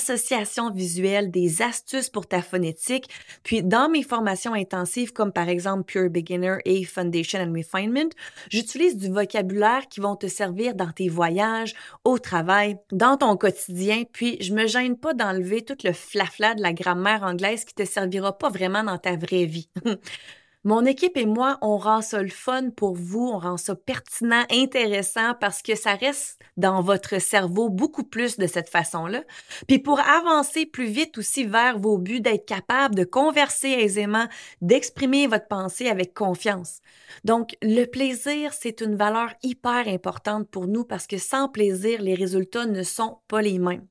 associations 0.10 0.72
visuelles, 0.72 1.32
des 1.32 1.62
astuces 1.62 2.10
pour 2.10 2.28
ta 2.28 2.42
phonétique. 2.42 3.10
Puis 3.44 3.64
dans 3.64 3.90
mes 3.90 4.04
formations 4.04 4.54
intensives, 4.54 5.14
comme 5.14 5.32
par 5.32 5.50
exemple 5.50 5.84
Pure 5.86 6.10
Beginner 6.10 6.58
et 6.66 6.84
Foundation 6.84 7.40
and 7.40 7.54
Refinement, 7.54 8.10
j'utilise 8.50 8.98
du 8.98 9.10
vocabulaire 9.10 9.88
qui 9.90 10.00
vont 10.00 10.16
te 10.16 10.28
servir 10.28 10.76
dans 10.76 10.92
tes 10.92 11.10
voyages, 11.10 11.74
au 12.04 12.20
travail, 12.20 12.78
dans 12.92 13.18
ton 13.18 13.38
quotidien. 13.38 14.04
Puis 14.12 14.38
je 14.42 14.54
me 14.54 14.68
gêne 14.68 14.98
pas 14.98 15.14
d'enlever 15.14 15.64
tout 15.64 15.78
le 15.84 15.94
flafla 15.94 16.56
de 16.56 16.62
la 16.62 16.74
grammaire 16.74 17.24
anglaise 17.24 17.66
qui 17.66 17.74
te 17.74 17.86
servira 17.86 18.38
pas 18.38 18.50
vraiment 18.50 18.84
dans 18.84 18.98
ta 18.98 19.16
vraie 19.16 19.46
vie. 19.46 19.70
Mon 20.66 20.86
équipe 20.86 21.18
et 21.18 21.26
moi, 21.26 21.58
on 21.62 21.76
rend 21.78 22.02
ça 22.02 22.22
le 22.22 22.30
fun 22.30 22.70
pour 22.70 22.96
vous, 22.96 23.28
on 23.28 23.38
rend 23.38 23.58
ça 23.58 23.76
pertinent, 23.76 24.46
intéressant 24.50 25.34
parce 25.42 25.62
que 25.62 25.76
ça 25.76 25.96
reste 25.96 26.40
dans 26.56 26.82
votre 26.82 27.20
cerveau 27.20 27.68
beaucoup 27.68 28.06
plus 28.06 28.38
de 28.38 28.48
cette 28.48 28.70
façon-là. 28.70 29.26
Puis 29.68 29.80
pour 29.80 30.00
avancer 30.00 30.66
plus 30.66 30.86
vite 30.86 31.18
aussi 31.18 31.44
vers 31.44 31.78
vos 31.78 31.98
buts, 31.98 32.22
d'être 32.22 32.46
capable 32.46 32.96
de 32.96 33.04
converser 33.04 33.72
aisément, 33.72 34.28
d'exprimer 34.62 35.28
votre 35.28 35.50
pensée 35.50 35.90
avec 35.90 36.14
confiance. 36.14 36.80
Donc, 37.26 37.58
le 37.62 37.84
plaisir, 37.84 38.54
c'est 38.54 38.80
une 38.80 38.96
valeur 38.96 39.34
hyper 39.44 39.90
importante 39.90 40.50
pour 40.50 40.68
nous 40.68 40.86
parce 40.86 41.08
que 41.08 41.18
sans 41.18 41.50
plaisir, 41.50 42.02
les 42.02 42.16
résultats 42.16 42.68
ne 42.68 42.84
sont 42.84 43.20
pas 43.28 43.42
les 43.42 43.60
mêmes. 43.60 43.86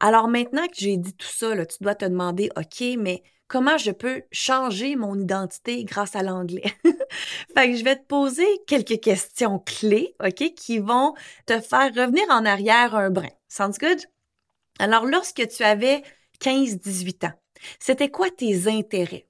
Alors 0.00 0.28
maintenant 0.28 0.66
que 0.66 0.76
j'ai 0.76 0.98
dit 0.98 1.14
tout 1.14 1.26
ça, 1.26 1.56
tu 1.64 1.76
dois 1.80 1.94
te 1.94 2.04
demander, 2.04 2.50
OK, 2.56 2.84
mais 2.98 3.22
comment 3.50 3.78
je 3.78 3.90
peux 3.90 4.22
changer 4.30 4.94
mon 4.94 5.18
identité 5.18 5.84
grâce 5.84 6.14
à 6.14 6.22
l'anglais? 6.22 6.72
fait 7.54 7.72
que 7.72 7.76
je 7.76 7.84
vais 7.84 7.96
te 7.96 8.06
poser 8.06 8.46
quelques 8.68 9.00
questions 9.00 9.58
clés, 9.58 10.14
OK, 10.24 10.54
qui 10.54 10.78
vont 10.78 11.14
te 11.46 11.60
faire 11.60 11.92
revenir 11.92 12.24
en 12.30 12.46
arrière 12.46 12.94
un 12.94 13.10
brin. 13.10 13.28
Sounds 13.48 13.78
good? 13.80 13.98
Alors, 14.78 15.04
lorsque 15.04 15.46
tu 15.48 15.64
avais 15.64 16.02
15-18 16.40 17.26
ans, 17.26 17.32
c'était 17.80 18.08
quoi 18.08 18.30
tes 18.30 18.68
intérêts? 18.68 19.26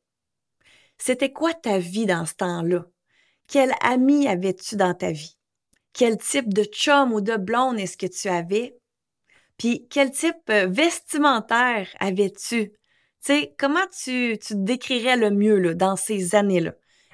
C'était 0.99 1.33
quoi 1.33 1.55
ta 1.55 1.79
vie 1.79 2.05
dans 2.05 2.27
ce 2.27 2.35
temps-là? 2.35 2.85
Quel 3.49 3.73
ami 3.81 4.29
avais-tu 4.29 4.77
dans 4.77 4.93
ta 4.93 5.13
vie? 5.13 5.39
Quel 5.95 6.19
type 6.19 6.53
de 6.53 6.65
chum 6.65 7.15
ou 7.15 7.23
de 7.23 7.37
blonde 7.37 7.81
est-ce 7.81 7.97
que 7.97 8.07
tu 8.07 8.29
avais? 8.29 8.79
Puis 9.57 9.89
quel 9.89 10.11
type 10.13 10.51
euh, 10.51 10.67
vestimentaire 10.67 11.89
avais-tu? 11.99 12.75
Tu 13.25 13.33
sais, 13.33 13.55
comment 13.59 13.87
tu, 13.93 14.39
tu 14.41 14.55
te 14.55 14.59
décrirais 14.59 15.17
le 15.17 15.31
mieux 15.31 15.59
là, 15.59 15.75
dans 15.75 15.97
ces 15.97 16.35
années-là? 16.35 16.73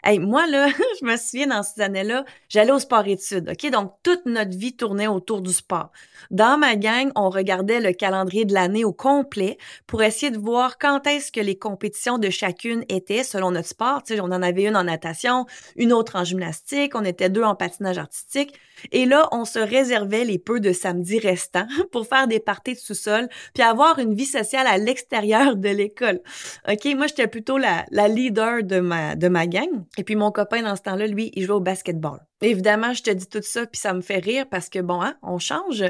Hey, 0.09 0.21
moi, 0.21 0.47
là, 0.47 0.69
je 1.01 1.05
me 1.05 1.17
souviens 1.17 1.49
dans 1.49 1.65
ces 1.65 1.81
années-là, 1.81 2.25
j'allais 2.49 2.71
au 2.71 2.79
sport-études, 2.79 3.49
OK? 3.51 3.69
Donc, 3.73 3.93
toute 4.05 4.25
notre 4.25 4.57
vie 4.57 4.77
tournait 4.77 5.09
autour 5.09 5.41
du 5.41 5.53
sport. 5.53 5.91
Dans 6.31 6.57
ma 6.59 6.77
gang, 6.77 7.11
on 7.17 7.29
regardait 7.29 7.81
le 7.81 7.93
calendrier 7.93 8.45
de 8.45 8.55
l'année 8.55 8.85
au 8.85 8.93
complet 8.93 9.59
pour 9.89 10.05
essayer 10.05 10.31
de 10.31 10.39
voir 10.39 10.79
quand 10.79 11.09
est-ce 11.09 11.33
que 11.33 11.41
les 11.41 11.59
compétitions 11.59 12.19
de 12.19 12.31
chacune 12.31 12.85
étaient 12.89 13.25
selon 13.25 13.51
notre 13.51 13.67
sport. 13.67 14.05
Tu 14.05 14.15
sais, 14.15 14.21
on 14.21 14.27
en 14.27 14.43
avait 14.43 14.63
une 14.63 14.77
en 14.77 14.85
natation, 14.85 15.45
une 15.75 15.93
autre 15.93 16.15
en 16.15 16.23
gymnastique, 16.23 16.95
on 16.95 17.05
était 17.05 17.29
deux 17.29 17.43
en 17.43 17.57
patinage 17.57 17.99
artistique. 17.99 18.55
Et 18.93 19.07
là, 19.07 19.29
on 19.33 19.45
se 19.45 19.59
réservait 19.59 20.25
les 20.25 20.39
peu 20.39 20.61
de 20.61 20.73
samedi 20.73 21.19
restants 21.19 21.67
pour 21.93 22.07
faire 22.07 22.29
des 22.29 22.41
parties 22.41 22.75
de 22.75 22.79
sous-sol 22.79 23.29
puis 23.55 23.63
avoir 23.63 23.99
une 23.99 24.15
vie 24.15 24.27
sociale 24.27 24.67
à 24.67 24.79
l'extérieur 24.79 25.57
de 25.57 25.69
l'école. 25.69 26.21
OK? 26.69 26.85
Moi, 26.95 27.07
j'étais 27.09 27.27
plutôt 27.27 27.59
la, 27.59 27.85
la 27.91 28.07
leader 28.07 28.63
de 28.63 28.81
ma, 28.81 29.17
de 29.17 29.29
ma 29.29 29.47
gang. 29.47 29.85
Et 29.97 30.05
puis 30.05 30.15
mon 30.15 30.31
copain, 30.31 30.63
dans 30.63 30.77
ce 30.77 30.83
temps-là, 30.83 31.07
lui, 31.07 31.31
il 31.35 31.45
jouait 31.45 31.55
au 31.55 31.61
basketball. 31.61 32.21
Évidemment, 32.43 32.93
je 32.93 33.03
te 33.03 33.11
dis 33.11 33.27
tout 33.27 33.43
ça, 33.43 33.67
puis 33.67 33.81
ça 33.81 33.95
me 33.95 34.03
fait 34.03 34.19
rire 34.19 34.47
parce 34.49 34.69
que, 34.69 34.79
bon, 34.79 35.01
hein, 35.01 35.17
on 35.23 35.39
change. 35.39 35.85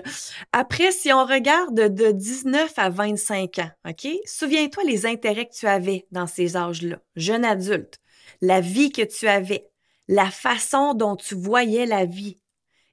Après, 0.53 0.93
si 0.93 1.13
on 1.13 1.25
regarde 1.25 1.75
de 1.75 2.13
19 2.13 2.73
à 2.77 2.89
25 2.89 3.59
ans, 3.59 3.71
OK? 3.89 4.09
Souviens-toi 4.25 4.85
les 4.85 5.07
intérêts 5.07 5.47
que 5.47 5.55
tu 5.55 5.67
avais 5.67 6.07
dans 6.13 6.27
ces 6.27 6.57
âges-là, 6.57 6.99
jeune 7.17 7.45
adulte, 7.45 7.99
la 8.41 8.61
vie 8.61 8.93
que 8.93 9.03
tu 9.03 9.27
avais, 9.27 9.67
la 10.09 10.31
façon 10.31 10.95
dont 10.95 11.17
tu 11.17 11.35
voyais 11.35 11.87
la 11.87 12.05
vie 12.05 12.41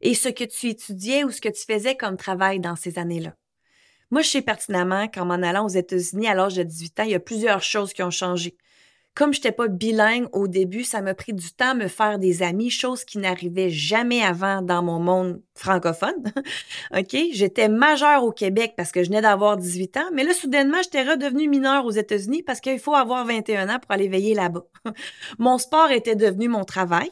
et 0.01 0.15
ce 0.15 0.29
que 0.29 0.43
tu 0.43 0.67
étudiais 0.67 1.23
ou 1.23 1.31
ce 1.31 1.41
que 1.41 1.49
tu 1.49 1.63
faisais 1.65 1.95
comme 1.95 2.17
travail 2.17 2.59
dans 2.59 2.75
ces 2.75 2.97
années-là. 2.97 3.35
Moi, 4.09 4.21
je 4.21 4.29
sais 4.29 4.41
pertinemment 4.41 5.07
qu'en 5.07 5.25
m'en 5.25 5.35
allant 5.35 5.65
aux 5.65 5.69
États-Unis 5.69 6.27
à 6.27 6.35
l'âge 6.35 6.55
de 6.55 6.63
18 6.63 6.99
ans, 6.99 7.03
il 7.03 7.11
y 7.11 7.15
a 7.15 7.19
plusieurs 7.19 7.63
choses 7.63 7.93
qui 7.93 8.03
ont 8.03 8.11
changé. 8.11 8.55
Comme 9.15 9.31
je 9.31 9.41
pas 9.41 9.67
bilingue 9.67 10.27
au 10.31 10.47
début, 10.47 10.83
ça 10.83 11.01
m'a 11.01 11.13
pris 11.13 11.33
du 11.33 11.51
temps 11.51 11.71
à 11.71 11.73
me 11.75 11.87
faire 11.87 12.17
des 12.17 12.41
amis, 12.41 12.71
chose 12.71 13.05
qui 13.05 13.19
n'arrivait 13.19 13.69
jamais 13.69 14.23
avant 14.23 14.63
dans 14.63 14.81
mon 14.81 14.99
monde 14.99 15.41
francophone. 15.53 16.23
OK? 16.97 17.15
J'étais 17.31 17.69
majeure 17.69 18.23
au 18.23 18.31
Québec 18.31 18.73
parce 18.75 18.91
que 18.91 19.03
je 19.03 19.09
venais 19.09 19.21
d'avoir 19.21 19.57
18 19.57 19.97
ans, 19.97 20.09
mais 20.13 20.23
là, 20.23 20.33
soudainement, 20.33 20.81
j'étais 20.81 21.03
redevenue 21.03 21.47
mineure 21.47 21.85
aux 21.85 21.91
États-Unis 21.91 22.41
parce 22.41 22.59
qu'il 22.59 22.79
faut 22.79 22.95
avoir 22.95 23.25
21 23.25 23.69
ans 23.69 23.79
pour 23.79 23.91
aller 23.91 24.07
veiller 24.07 24.33
là-bas. 24.33 24.65
mon 25.37 25.59
sport 25.59 25.91
était 25.91 26.15
devenu 26.15 26.47
mon 26.47 26.63
travail. 26.63 27.11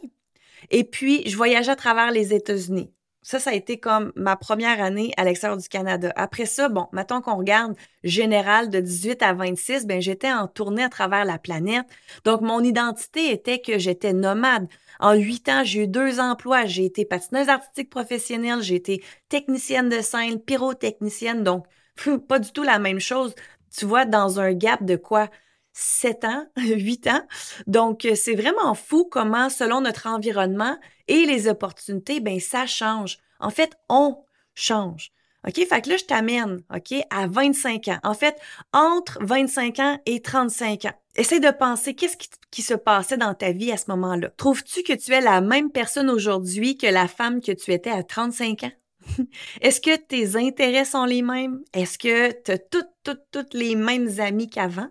Et 0.71 0.83
puis, 0.83 1.21
je 1.27 1.37
voyageais 1.37 1.71
à 1.71 1.75
travers 1.75 2.11
les 2.11 2.33
États-Unis. 2.33 2.91
Ça, 3.23 3.39
ça 3.39 3.51
a 3.51 3.53
été 3.53 3.79
comme 3.79 4.11
ma 4.15 4.35
première 4.35 4.81
année 4.81 5.13
à 5.15 5.23
l'extérieur 5.23 5.57
du 5.57 5.69
Canada. 5.69 6.11
Après 6.15 6.47
ça, 6.47 6.69
bon, 6.69 6.87
maintenant 6.91 7.21
qu'on 7.21 7.35
regarde 7.37 7.75
général 8.03 8.69
de 8.71 8.79
18 8.79 9.21
à 9.21 9.33
26, 9.33 9.85
ben 9.85 10.01
j'étais 10.01 10.31
en 10.31 10.47
tournée 10.47 10.83
à 10.83 10.89
travers 10.89 11.23
la 11.23 11.37
planète. 11.37 11.85
Donc, 12.25 12.41
mon 12.41 12.63
identité 12.63 13.31
était 13.31 13.61
que 13.61 13.77
j'étais 13.77 14.13
nomade. 14.13 14.67
En 14.99 15.13
huit 15.13 15.47
ans, 15.49 15.63
j'ai 15.63 15.83
eu 15.83 15.87
deux 15.87 16.19
emplois. 16.19 16.65
J'ai 16.65 16.85
été 16.85 17.05
patineuse 17.05 17.47
artistique 17.49 17.91
professionnelle, 17.91 18.61
j'ai 18.63 18.75
été 18.75 19.03
technicienne 19.29 19.89
de 19.89 20.01
scène, 20.01 20.39
pyrotechnicienne. 20.41 21.43
Donc, 21.43 21.67
pas 22.27 22.39
du 22.39 22.51
tout 22.51 22.63
la 22.63 22.79
même 22.79 22.99
chose. 22.99 23.35
Tu 23.75 23.85
vois, 23.85 24.05
dans 24.05 24.39
un 24.39 24.53
gap 24.53 24.83
de 24.83 24.95
quoi? 24.95 25.29
7 25.73 26.25
ans, 26.25 26.45
8 26.57 27.07
ans. 27.07 27.21
Donc, 27.67 28.05
euh, 28.05 28.15
c'est 28.15 28.35
vraiment 28.35 28.73
fou 28.73 29.05
comment, 29.09 29.49
selon 29.49 29.81
notre 29.81 30.07
environnement 30.07 30.77
et 31.07 31.25
les 31.25 31.47
opportunités, 31.47 32.19
ben 32.19 32.39
ça 32.39 32.65
change. 32.65 33.17
En 33.39 33.49
fait, 33.49 33.75
on 33.89 34.23
change. 34.53 35.11
OK? 35.47 35.55
Fait 35.67 35.81
que 35.81 35.89
là, 35.89 35.97
je 35.97 36.05
t'amène, 36.05 36.61
OK, 36.73 36.93
à 37.09 37.27
25 37.27 37.87
ans. 37.87 37.99
En 38.03 38.13
fait, 38.13 38.39
entre 38.73 39.17
25 39.21 39.79
ans 39.79 39.99
et 40.05 40.21
35 40.21 40.85
ans. 40.85 40.93
Essaye 41.15 41.39
de 41.39 41.49
penser 41.49 41.93
qu'est-ce 41.93 42.15
qui, 42.15 42.29
qui, 42.51 42.61
se 42.61 42.73
passait 42.73 43.17
dans 43.17 43.33
ta 43.33 43.51
vie 43.51 43.71
à 43.71 43.77
ce 43.77 43.85
moment-là. 43.89 44.29
Trouves-tu 44.37 44.83
que 44.83 44.93
tu 44.93 45.11
es 45.11 45.21
la 45.21 45.41
même 45.41 45.71
personne 45.71 46.09
aujourd'hui 46.09 46.77
que 46.77 46.87
la 46.87 47.07
femme 47.07 47.41
que 47.41 47.51
tu 47.51 47.71
étais 47.71 47.89
à 47.89 48.03
35 48.03 48.63
ans? 48.63 48.71
Est-ce 49.61 49.81
que 49.81 49.95
tes 49.95 50.35
intérêts 50.35 50.85
sont 50.85 51.05
les 51.05 51.21
mêmes? 51.21 51.63
Est-ce 51.73 51.97
que 51.97 52.31
tu 52.43 52.51
as 52.51 52.57
toutes, 52.59 52.91
toutes, 53.03 53.23
toutes 53.31 53.53
les 53.53 53.75
mêmes 53.75 54.19
amis 54.19 54.49
qu'avant? 54.49 54.89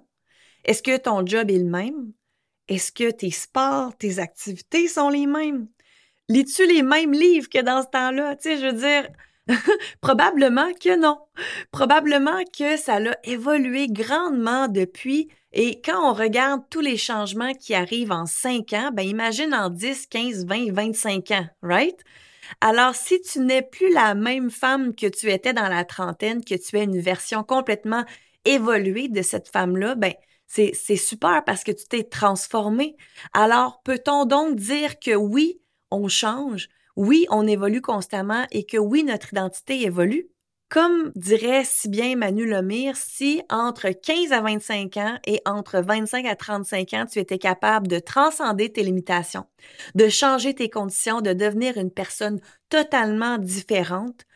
Est-ce 0.65 0.83
que 0.83 0.97
ton 0.97 1.27
job 1.27 1.51
est 1.51 1.59
le 1.59 1.65
même? 1.65 2.13
Est-ce 2.69 2.93
que 2.93 3.11
tes 3.11 3.31
sports, 3.31 3.97
tes 3.97 4.19
activités 4.19 4.89
sont 4.89 5.09
les 5.09 5.27
mêmes? 5.27 5.69
Lis-tu 6.29 6.67
les 6.67 6.83
mêmes 6.83 7.13
livres 7.13 7.49
que 7.49 7.61
dans 7.61 7.83
ce 7.83 7.89
temps-là? 7.89 8.37
Tu 8.37 8.51
sais, 8.51 8.59
je 8.59 8.67
veux 8.67 8.81
dire, 8.81 9.09
probablement 10.01 10.73
que 10.75 10.97
non. 10.97 11.19
Probablement 11.73 12.45
que 12.57 12.77
ça 12.77 12.97
a 12.97 13.17
évolué 13.25 13.89
grandement 13.89 14.69
depuis. 14.69 15.29
Et 15.53 15.81
quand 15.83 16.09
on 16.09 16.15
regarde 16.15 16.63
tous 16.71 16.81
les 16.81 16.97
changements 16.97 17.55
qui 17.55 17.75
arrivent 17.75 18.13
en 18.13 18.27
5 18.27 18.73
ans, 18.75 18.91
ben 18.93 19.03
imagine 19.03 19.53
en 19.53 19.69
10, 19.71 20.07
15, 20.07 20.47
20, 20.47 20.73
25 20.73 21.31
ans, 21.33 21.47
right? 21.63 21.99
Alors, 22.61 22.95
si 22.95 23.21
tu 23.21 23.41
n'es 23.41 23.63
plus 23.63 23.93
la 23.93 24.15
même 24.15 24.51
femme 24.51 24.95
que 24.95 25.07
tu 25.07 25.31
étais 25.31 25.53
dans 25.53 25.69
la 25.69 25.85
trentaine, 25.85 26.45
que 26.45 26.55
tu 26.55 26.79
es 26.79 26.85
une 26.85 27.01
version 27.01 27.43
complètement 27.43 28.05
évoluée 28.45 29.09
de 29.09 29.23
cette 29.23 29.49
femme-là, 29.49 29.95
ben, 29.95 30.13
c'est 30.51 30.97
super 30.97 31.45
parce 31.45 31.63
que 31.63 31.73
tu 31.73 31.87
t'es 31.87 32.03
transformé. 32.03 32.97
Alors, 33.33 33.83
peut-on 33.85 34.25
donc 34.25 34.57
dire 34.57 34.99
que 34.99 35.15
oui, 35.15 35.61
on 35.91 36.09
change, 36.09 36.69
oui, 36.97 37.27
on 37.31 37.47
évolue 37.47 37.81
constamment 37.81 38.47
et 38.51 38.65
que 38.65 38.77
oui, 38.77 39.05
notre 39.05 39.33
identité 39.33 39.83
évolue? 39.83 40.29
Comme 40.69 41.11
dirait 41.17 41.65
si 41.65 41.89
bien 41.89 42.15
Manu 42.15 42.47
Lemire, 42.47 42.97
si 42.97 43.43
entre 43.51 43.91
15 43.91 44.31
à 44.31 44.41
25 44.41 44.97
ans 44.99 45.19
et 45.27 45.41
entre 45.45 45.81
25 45.81 46.27
à 46.27 46.37
35 46.37 46.95
ans, 46.95 47.07
tu 47.07 47.19
étais 47.19 47.39
capable 47.39 47.89
de 47.89 47.99
transcender 47.99 48.73
tes 48.73 48.85
limitations, 48.85 49.47
de 49.97 50.09
changer 50.09 50.55
tes 50.55 50.71
conditions, 50.71 51.23
de 51.23 51.33
devenir 51.33 51.77
une 51.77 51.91
personne 51.91 52.41
totalement 52.69 53.39
différente, 53.39 54.27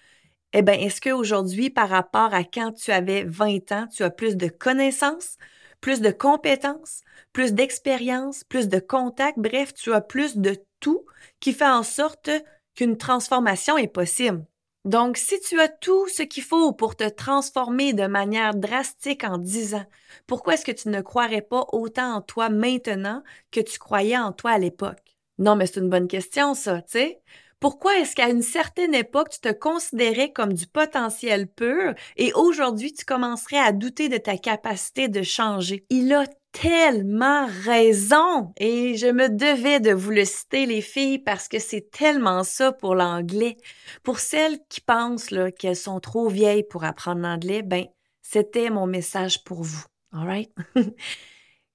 eh 0.54 0.62
bien, 0.62 0.74
est-ce 0.74 1.00
qu'aujourd'hui, 1.00 1.68
par 1.68 1.88
rapport 1.88 2.32
à 2.32 2.44
quand 2.44 2.72
tu 2.72 2.92
avais 2.92 3.24
20 3.24 3.72
ans, 3.72 3.86
tu 3.88 4.04
as 4.04 4.10
plus 4.10 4.36
de 4.36 4.48
connaissances, 4.48 5.36
plus 5.84 6.00
de 6.00 6.10
compétences, 6.10 7.02
plus 7.34 7.52
d'expérience, 7.52 8.42
plus 8.42 8.68
de 8.68 8.78
contacts, 8.78 9.38
bref, 9.38 9.74
tu 9.74 9.92
as 9.92 10.00
plus 10.00 10.38
de 10.38 10.56
tout 10.80 11.04
qui 11.40 11.52
fait 11.52 11.66
en 11.66 11.82
sorte 11.82 12.30
qu'une 12.74 12.96
transformation 12.96 13.76
est 13.76 13.88
possible. 13.88 14.46
Donc, 14.86 15.18
si 15.18 15.38
tu 15.40 15.60
as 15.60 15.68
tout 15.68 16.08
ce 16.08 16.22
qu'il 16.22 16.42
faut 16.42 16.72
pour 16.72 16.96
te 16.96 17.06
transformer 17.06 17.92
de 17.92 18.06
manière 18.06 18.54
drastique 18.54 19.24
en 19.24 19.36
10 19.36 19.74
ans, 19.74 19.84
pourquoi 20.26 20.54
est-ce 20.54 20.64
que 20.64 20.72
tu 20.72 20.88
ne 20.88 21.02
croirais 21.02 21.42
pas 21.42 21.66
autant 21.72 22.14
en 22.14 22.22
toi 22.22 22.48
maintenant 22.48 23.22
que 23.50 23.60
tu 23.60 23.78
croyais 23.78 24.16
en 24.16 24.32
toi 24.32 24.52
à 24.52 24.58
l'époque? 24.58 25.18
Non, 25.36 25.54
mais 25.54 25.66
c'est 25.66 25.80
une 25.80 25.90
bonne 25.90 26.08
question, 26.08 26.54
ça, 26.54 26.80
tu 26.80 26.92
sais. 26.92 27.20
Pourquoi 27.64 27.98
est-ce 27.98 28.14
qu'à 28.14 28.28
une 28.28 28.42
certaine 28.42 28.94
époque, 28.94 29.30
tu 29.30 29.40
te 29.40 29.50
considérais 29.50 30.30
comme 30.30 30.52
du 30.52 30.66
potentiel 30.66 31.46
pur 31.46 31.94
et 32.18 32.30
aujourd'hui, 32.34 32.92
tu 32.92 33.06
commencerais 33.06 33.56
à 33.56 33.72
douter 33.72 34.10
de 34.10 34.18
ta 34.18 34.36
capacité 34.36 35.08
de 35.08 35.22
changer? 35.22 35.86
Il 35.88 36.12
a 36.12 36.26
tellement 36.52 37.46
raison 37.64 38.52
et 38.58 38.98
je 38.98 39.06
me 39.06 39.30
devais 39.30 39.80
de 39.80 39.94
vous 39.94 40.10
le 40.10 40.26
citer 40.26 40.66
les 40.66 40.82
filles 40.82 41.20
parce 41.20 41.48
que 41.48 41.58
c'est 41.58 41.90
tellement 41.90 42.44
ça 42.44 42.70
pour 42.70 42.94
l'anglais. 42.94 43.56
Pour 44.02 44.18
celles 44.18 44.58
qui 44.68 44.82
pensent 44.82 45.30
qu'elles 45.58 45.74
sont 45.74 46.00
trop 46.00 46.28
vieilles 46.28 46.64
pour 46.64 46.84
apprendre 46.84 47.22
l'anglais, 47.22 47.62
ben 47.62 47.86
c'était 48.20 48.68
mon 48.68 48.86
message 48.86 49.42
pour 49.42 49.62
vous. 49.62 49.86
All 50.12 50.26
right? 50.26 50.50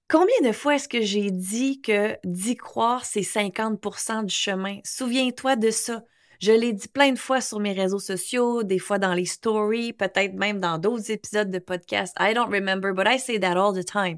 Combien 0.09 0.41
de 0.43 0.51
fois 0.51 0.73
est-ce 0.73 0.89
que 0.89 1.01
j'ai 1.01 1.29
dit 1.29 1.81
que 1.81 2.17
d'y 2.23 2.55
croire, 2.55 3.05
c'est 3.05 3.21
50% 3.21 4.25
du 4.25 4.33
chemin? 4.33 4.79
Souviens-toi 4.83 5.55
de 5.55 5.69
ça. 5.69 6.03
Je 6.39 6.51
l'ai 6.51 6.73
dit 6.73 6.87
plein 6.87 7.11
de 7.11 7.19
fois 7.19 7.41
sur 7.41 7.59
mes 7.59 7.73
réseaux 7.73 7.99
sociaux, 7.99 8.63
des 8.63 8.79
fois 8.79 8.97
dans 8.97 9.13
les 9.13 9.25
stories, 9.25 9.93
peut-être 9.93 10.33
même 10.33 10.59
dans 10.59 10.79
d'autres 10.79 11.11
épisodes 11.11 11.51
de 11.51 11.59
podcast. 11.59 12.15
I 12.19 12.33
don't 12.33 12.51
remember, 12.51 12.91
but 12.91 13.05
I 13.07 13.19
say 13.19 13.39
that 13.39 13.55
all 13.55 13.71
the 13.71 13.85
time. 13.85 14.17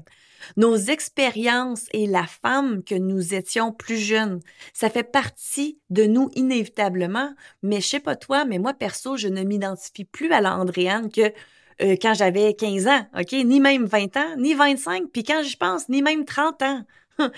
Nos 0.56 0.76
expériences 0.76 1.84
et 1.92 2.06
la 2.06 2.26
femme 2.26 2.82
que 2.84 2.94
nous 2.94 3.34
étions 3.34 3.70
plus 3.70 3.98
jeunes, 3.98 4.40
ça 4.72 4.88
fait 4.88 5.02
partie 5.02 5.78
de 5.90 6.04
nous 6.04 6.30
inévitablement. 6.34 7.34
Mais 7.62 7.82
je 7.82 7.88
sais 7.88 8.00
pas 8.00 8.16
toi, 8.16 8.46
mais 8.46 8.58
moi 8.58 8.72
perso, 8.72 9.18
je 9.18 9.28
ne 9.28 9.42
m'identifie 9.42 10.06
plus 10.06 10.32
à 10.32 10.40
l'Andréane 10.40 11.10
que 11.10 11.34
euh, 11.80 11.96
quand 12.00 12.14
j'avais 12.14 12.54
15 12.54 12.86
ans, 12.86 13.06
OK? 13.18 13.32
Ni 13.32 13.60
même 13.60 13.84
20 13.84 14.16
ans, 14.16 14.36
ni 14.36 14.54
25, 14.54 15.04
puis 15.12 15.24
quand 15.24 15.42
je 15.42 15.56
pense, 15.56 15.88
ni 15.88 16.02
même 16.02 16.24
30 16.24 16.62
ans. 16.62 16.82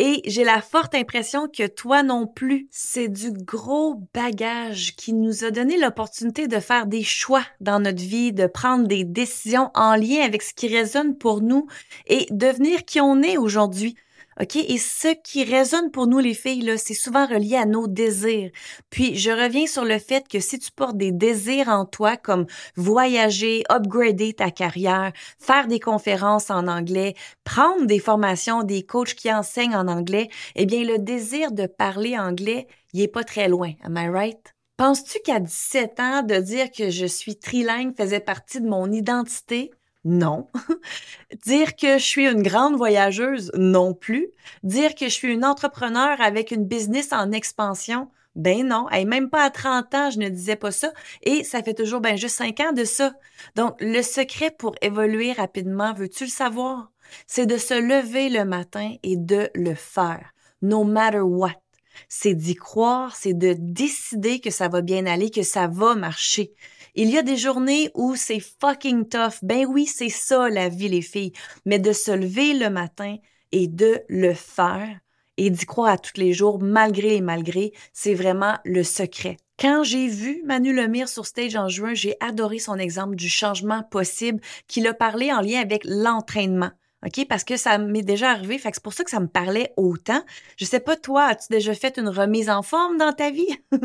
Et 0.00 0.22
j'ai 0.26 0.44
la 0.44 0.62
forte 0.62 0.94
impression 0.94 1.48
que 1.48 1.66
toi 1.66 2.04
non 2.04 2.28
plus, 2.28 2.68
c'est 2.70 3.08
du 3.08 3.32
gros 3.32 4.00
bagage 4.14 4.94
qui 4.94 5.12
nous 5.12 5.44
a 5.44 5.50
donné 5.50 5.76
l'opportunité 5.76 6.46
de 6.46 6.60
faire 6.60 6.86
des 6.86 7.02
choix 7.02 7.42
dans 7.60 7.80
notre 7.80 8.02
vie, 8.02 8.32
de 8.32 8.46
prendre 8.46 8.86
des 8.86 9.02
décisions 9.02 9.72
en 9.74 9.96
lien 9.96 10.22
avec 10.24 10.42
ce 10.42 10.54
qui 10.54 10.68
résonne 10.68 11.18
pour 11.18 11.40
nous 11.40 11.66
et 12.06 12.28
devenir 12.30 12.84
qui 12.84 13.00
on 13.00 13.22
est 13.22 13.38
aujourd'hui. 13.38 13.96
OK? 14.40 14.56
Et 14.56 14.78
ce 14.78 15.08
qui 15.08 15.44
résonne 15.44 15.90
pour 15.90 16.06
nous, 16.06 16.20
les 16.20 16.34
filles, 16.34 16.62
là, 16.62 16.78
c'est 16.78 16.94
souvent 16.94 17.26
relié 17.26 17.56
à 17.56 17.66
nos 17.66 17.88
désirs. 17.88 18.50
Puis, 18.90 19.16
je 19.16 19.30
reviens 19.30 19.66
sur 19.66 19.84
le 19.84 19.98
fait 19.98 20.28
que 20.28 20.38
si 20.38 20.58
tu 20.58 20.70
portes 20.70 20.96
des 20.96 21.10
désirs 21.12 21.68
en 21.68 21.84
toi, 21.84 22.16
comme 22.16 22.46
voyager, 22.76 23.64
upgrader 23.68 24.34
ta 24.34 24.50
carrière, 24.50 25.12
faire 25.38 25.66
des 25.66 25.80
conférences 25.80 26.50
en 26.50 26.68
anglais, 26.68 27.14
prendre 27.42 27.86
des 27.86 27.98
formations, 27.98 28.62
des 28.62 28.84
coachs 28.84 29.14
qui 29.14 29.32
enseignent 29.32 29.76
en 29.76 29.88
anglais, 29.88 30.28
eh 30.54 30.66
bien, 30.66 30.84
le 30.84 30.98
désir 30.98 31.50
de 31.50 31.66
parler 31.66 32.16
anglais, 32.16 32.68
il 32.92 33.02
est 33.02 33.08
pas 33.08 33.24
très 33.24 33.48
loin. 33.48 33.72
Am 33.82 33.96
I 33.96 34.08
right? 34.08 34.54
Penses-tu 34.76 35.18
qu'à 35.24 35.40
17 35.40 35.98
ans, 35.98 36.22
de 36.22 36.36
dire 36.36 36.70
que 36.70 36.90
je 36.90 37.06
suis 37.06 37.36
trilingue 37.36 37.96
faisait 37.96 38.20
partie 38.20 38.60
de 38.60 38.68
mon 38.68 38.92
identité? 38.92 39.72
Non. 40.08 40.48
Dire 41.44 41.76
que 41.76 41.98
je 41.98 42.04
suis 42.04 42.26
une 42.26 42.42
grande 42.42 42.76
voyageuse, 42.76 43.52
non 43.54 43.92
plus. 43.92 44.28
Dire 44.62 44.94
que 44.94 45.04
je 45.04 45.12
suis 45.12 45.32
une 45.32 45.44
entrepreneur 45.44 46.18
avec 46.22 46.50
une 46.50 46.64
business 46.64 47.12
en 47.12 47.30
expansion, 47.30 48.08
ben 48.34 48.66
non. 48.68 48.88
Et 48.88 49.04
même 49.04 49.28
pas 49.28 49.44
à 49.44 49.50
30 49.50 49.94
ans, 49.94 50.10
je 50.10 50.18
ne 50.18 50.30
disais 50.30 50.56
pas 50.56 50.70
ça. 50.70 50.92
Et 51.22 51.44
ça 51.44 51.62
fait 51.62 51.74
toujours 51.74 52.00
ben 52.00 52.16
juste 52.16 52.36
5 52.36 52.58
ans 52.60 52.72
de 52.72 52.84
ça. 52.84 53.12
Donc, 53.54 53.76
le 53.80 54.00
secret 54.00 54.50
pour 54.50 54.74
évoluer 54.80 55.32
rapidement, 55.32 55.92
veux-tu 55.92 56.24
le 56.24 56.30
savoir? 56.30 56.90
C'est 57.26 57.46
de 57.46 57.58
se 57.58 57.74
lever 57.74 58.30
le 58.30 58.46
matin 58.46 58.94
et 59.02 59.18
de 59.18 59.50
le 59.54 59.74
faire. 59.74 60.32
No 60.62 60.84
matter 60.84 61.20
what. 61.20 61.60
C'est 62.08 62.34
d'y 62.34 62.54
croire, 62.54 63.14
c'est 63.14 63.34
de 63.34 63.54
décider 63.58 64.40
que 64.40 64.50
ça 64.50 64.68
va 64.68 64.80
bien 64.80 65.04
aller, 65.04 65.30
que 65.30 65.42
ça 65.42 65.66
va 65.66 65.94
marcher. 65.94 66.54
Il 67.00 67.10
y 67.10 67.16
a 67.16 67.22
des 67.22 67.36
journées 67.36 67.92
où 67.94 68.16
c'est 68.16 68.40
fucking 68.40 69.08
tough. 69.08 69.38
Ben 69.42 69.64
oui, 69.66 69.86
c'est 69.86 70.08
ça 70.08 70.48
la 70.48 70.68
vie, 70.68 70.88
les 70.88 71.00
filles. 71.00 71.32
Mais 71.64 71.78
de 71.78 71.92
se 71.92 72.10
lever 72.10 72.54
le 72.54 72.70
matin 72.70 73.18
et 73.52 73.68
de 73.68 74.00
le 74.08 74.34
faire 74.34 74.98
et 75.36 75.50
d'y 75.50 75.64
croire 75.64 75.92
à 75.92 75.98
tous 75.98 76.16
les 76.16 76.32
jours, 76.32 76.60
malgré 76.60 77.14
et 77.14 77.20
malgré, 77.20 77.72
c'est 77.92 78.14
vraiment 78.14 78.56
le 78.64 78.82
secret. 78.82 79.36
Quand 79.60 79.84
j'ai 79.84 80.08
vu 80.08 80.42
Manu 80.44 80.74
Lemire 80.74 81.08
sur 81.08 81.24
stage 81.24 81.54
en 81.54 81.68
juin, 81.68 81.94
j'ai 81.94 82.16
adoré 82.18 82.58
son 82.58 82.74
exemple 82.74 83.14
du 83.14 83.28
changement 83.28 83.84
possible 83.84 84.40
qu'il 84.66 84.84
a 84.88 84.92
parlé 84.92 85.32
en 85.32 85.40
lien 85.40 85.60
avec 85.60 85.82
l'entraînement. 85.84 86.72
OK? 87.06 87.26
Parce 87.28 87.44
que 87.44 87.56
ça 87.56 87.78
m'est 87.78 88.02
déjà 88.02 88.30
arrivé. 88.30 88.58
Fait 88.58 88.70
que 88.70 88.76
c'est 88.76 88.82
pour 88.82 88.92
ça 88.92 89.04
que 89.04 89.10
ça 89.10 89.20
me 89.20 89.28
parlait 89.28 89.72
autant. 89.76 90.20
Je 90.56 90.64
sais 90.64 90.80
pas, 90.80 90.96
toi, 90.96 91.26
as-tu 91.26 91.46
déjà 91.50 91.72
fait 91.74 91.96
une 91.96 92.08
remise 92.08 92.50
en 92.50 92.62
forme 92.62 92.96
dans 92.98 93.12
ta 93.12 93.30
vie? 93.30 93.46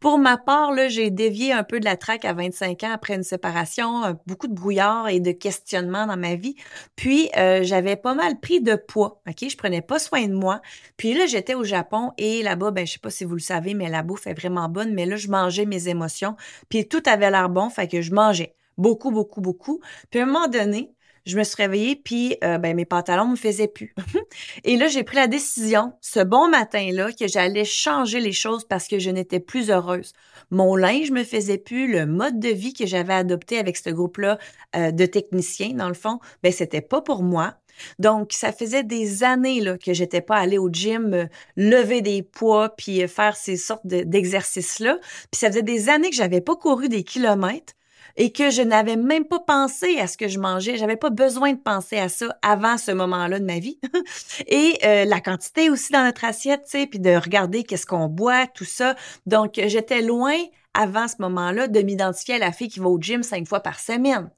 pour 0.00 0.18
ma 0.18 0.36
part, 0.36 0.72
là, 0.72 0.88
j'ai 0.88 1.10
dévié 1.10 1.52
un 1.52 1.62
peu 1.62 1.78
de 1.78 1.84
la 1.84 1.96
traque 1.96 2.24
à 2.24 2.32
25 2.32 2.82
ans 2.82 2.92
après 2.92 3.14
une 3.14 3.22
séparation, 3.22 4.18
beaucoup 4.26 4.48
de 4.48 4.54
brouillard 4.54 5.08
et 5.08 5.20
de 5.20 5.30
questionnement 5.30 6.06
dans 6.06 6.16
ma 6.16 6.34
vie. 6.34 6.56
Puis, 6.96 7.30
euh, 7.36 7.62
j'avais 7.62 7.96
pas 7.96 8.14
mal 8.14 8.40
pris 8.40 8.60
de 8.60 8.74
poids. 8.74 9.22
OK? 9.28 9.48
Je 9.48 9.56
prenais 9.56 9.82
pas 9.82 10.00
soin 10.00 10.26
de 10.26 10.34
moi. 10.34 10.60
Puis 10.96 11.14
là, 11.14 11.26
j'étais 11.26 11.54
au 11.54 11.62
Japon 11.62 12.12
et 12.18 12.42
là-bas, 12.42 12.72
ben, 12.72 12.84
je 12.84 12.94
sais 12.94 12.98
pas 12.98 13.10
si 13.10 13.24
vous 13.24 13.34
le 13.34 13.40
savez, 13.40 13.74
mais 13.74 13.88
la 13.88 14.02
bouffe 14.02 14.26
est 14.26 14.34
vraiment 14.34 14.68
bonne. 14.68 14.92
Mais 14.92 15.06
là, 15.06 15.16
je 15.16 15.28
mangeais 15.28 15.66
mes 15.66 15.88
émotions. 15.88 16.34
Puis 16.68 16.88
tout 16.88 17.02
avait 17.06 17.30
l'air 17.30 17.48
bon. 17.48 17.70
Fait 17.70 17.86
que 17.86 18.02
je 18.02 18.12
mangeais 18.12 18.56
beaucoup, 18.78 19.10
beaucoup, 19.10 19.40
beaucoup. 19.40 19.80
Puis 20.10 20.20
à 20.20 20.24
un 20.24 20.26
moment 20.26 20.48
donné, 20.48 20.95
je 21.26 21.36
me 21.36 21.44
suis 21.44 21.56
réveillée 21.56 21.96
puis 21.96 22.36
euh, 22.42 22.58
ben 22.58 22.74
mes 22.74 22.84
pantalons 22.84 23.28
me 23.28 23.36
faisaient 23.36 23.68
plus. 23.68 23.94
et 24.64 24.76
là 24.76 24.88
j'ai 24.88 25.02
pris 25.02 25.16
la 25.16 25.26
décision 25.26 25.92
ce 26.00 26.20
bon 26.20 26.48
matin-là 26.48 27.12
que 27.12 27.26
j'allais 27.26 27.64
changer 27.64 28.20
les 28.20 28.32
choses 28.32 28.64
parce 28.64 28.88
que 28.88 28.98
je 28.98 29.10
n'étais 29.10 29.40
plus 29.40 29.70
heureuse. 29.70 30.12
Mon 30.50 30.76
linge 30.76 31.10
me 31.10 31.24
faisait 31.24 31.58
plus, 31.58 31.90
le 31.90 32.06
mode 32.06 32.38
de 32.38 32.48
vie 32.48 32.72
que 32.72 32.86
j'avais 32.86 33.14
adopté 33.14 33.58
avec 33.58 33.76
ce 33.76 33.90
groupe-là 33.90 34.38
euh, 34.76 34.92
de 34.92 35.06
techniciens 35.06 35.74
dans 35.74 35.88
le 35.88 35.94
fond, 35.94 36.20
ben 36.42 36.52
c'était 36.52 36.80
pas 36.80 37.02
pour 37.02 37.22
moi. 37.22 37.56
Donc, 37.98 38.32
ça 38.32 38.52
faisait 38.52 38.84
des 38.84 39.22
années 39.22 39.60
là, 39.60 39.76
que 39.78 39.92
j'étais 39.92 40.20
pas 40.20 40.36
allée 40.36 40.58
au 40.58 40.70
gym 40.70 41.12
euh, 41.14 41.26
lever 41.56 42.00
des 42.00 42.22
poids 42.22 42.70
puis 42.70 43.06
faire 43.08 43.36
ces 43.36 43.56
sortes 43.56 43.86
d'exercices-là. 43.86 44.98
Puis 45.30 45.38
ça 45.38 45.48
faisait 45.48 45.62
des 45.62 45.88
années 45.88 46.10
que 46.10 46.16
j'avais 46.16 46.40
pas 46.40 46.56
couru 46.56 46.88
des 46.88 47.04
kilomètres 47.04 47.74
et 48.16 48.32
que 48.32 48.50
je 48.50 48.62
n'avais 48.62 48.96
même 48.96 49.24
pas 49.24 49.40
pensé 49.40 49.98
à 49.98 50.06
ce 50.06 50.16
que 50.16 50.28
je 50.28 50.38
mangeais. 50.38 50.76
J'avais 50.76 50.96
pas 50.96 51.10
besoin 51.10 51.52
de 51.52 51.58
penser 51.58 51.98
à 51.98 52.08
ça 52.08 52.36
avant 52.42 52.78
ce 52.78 52.90
moment-là 52.92 53.38
de 53.38 53.44
ma 53.44 53.58
vie. 53.58 53.78
et 54.46 54.78
euh, 54.84 55.04
la 55.04 55.20
quantité 55.20 55.70
aussi 55.70 55.92
dans 55.92 56.04
notre 56.04 56.24
assiette, 56.24 56.64
tu 56.64 56.78
sais, 56.78 56.86
puis 56.86 56.98
de 56.98 57.14
regarder 57.14 57.64
qu'est-ce 57.64 57.86
qu'on 57.86 58.08
boit, 58.08 58.46
tout 58.46 58.64
ça. 58.64 58.96
Donc, 59.26 59.60
j'étais 59.66 60.02
loin 60.02 60.36
avant 60.74 61.08
ce 61.08 61.16
moment-là 61.20 61.68
de 61.68 61.80
m'identifier 61.80 62.34
à 62.34 62.38
la 62.38 62.52
fille 62.52 62.68
qui 62.68 62.80
va 62.80 62.88
au 62.88 63.00
gym 63.00 63.22
cinq 63.22 63.46
fois 63.46 63.60
par 63.60 63.80
semaine. 63.80 64.30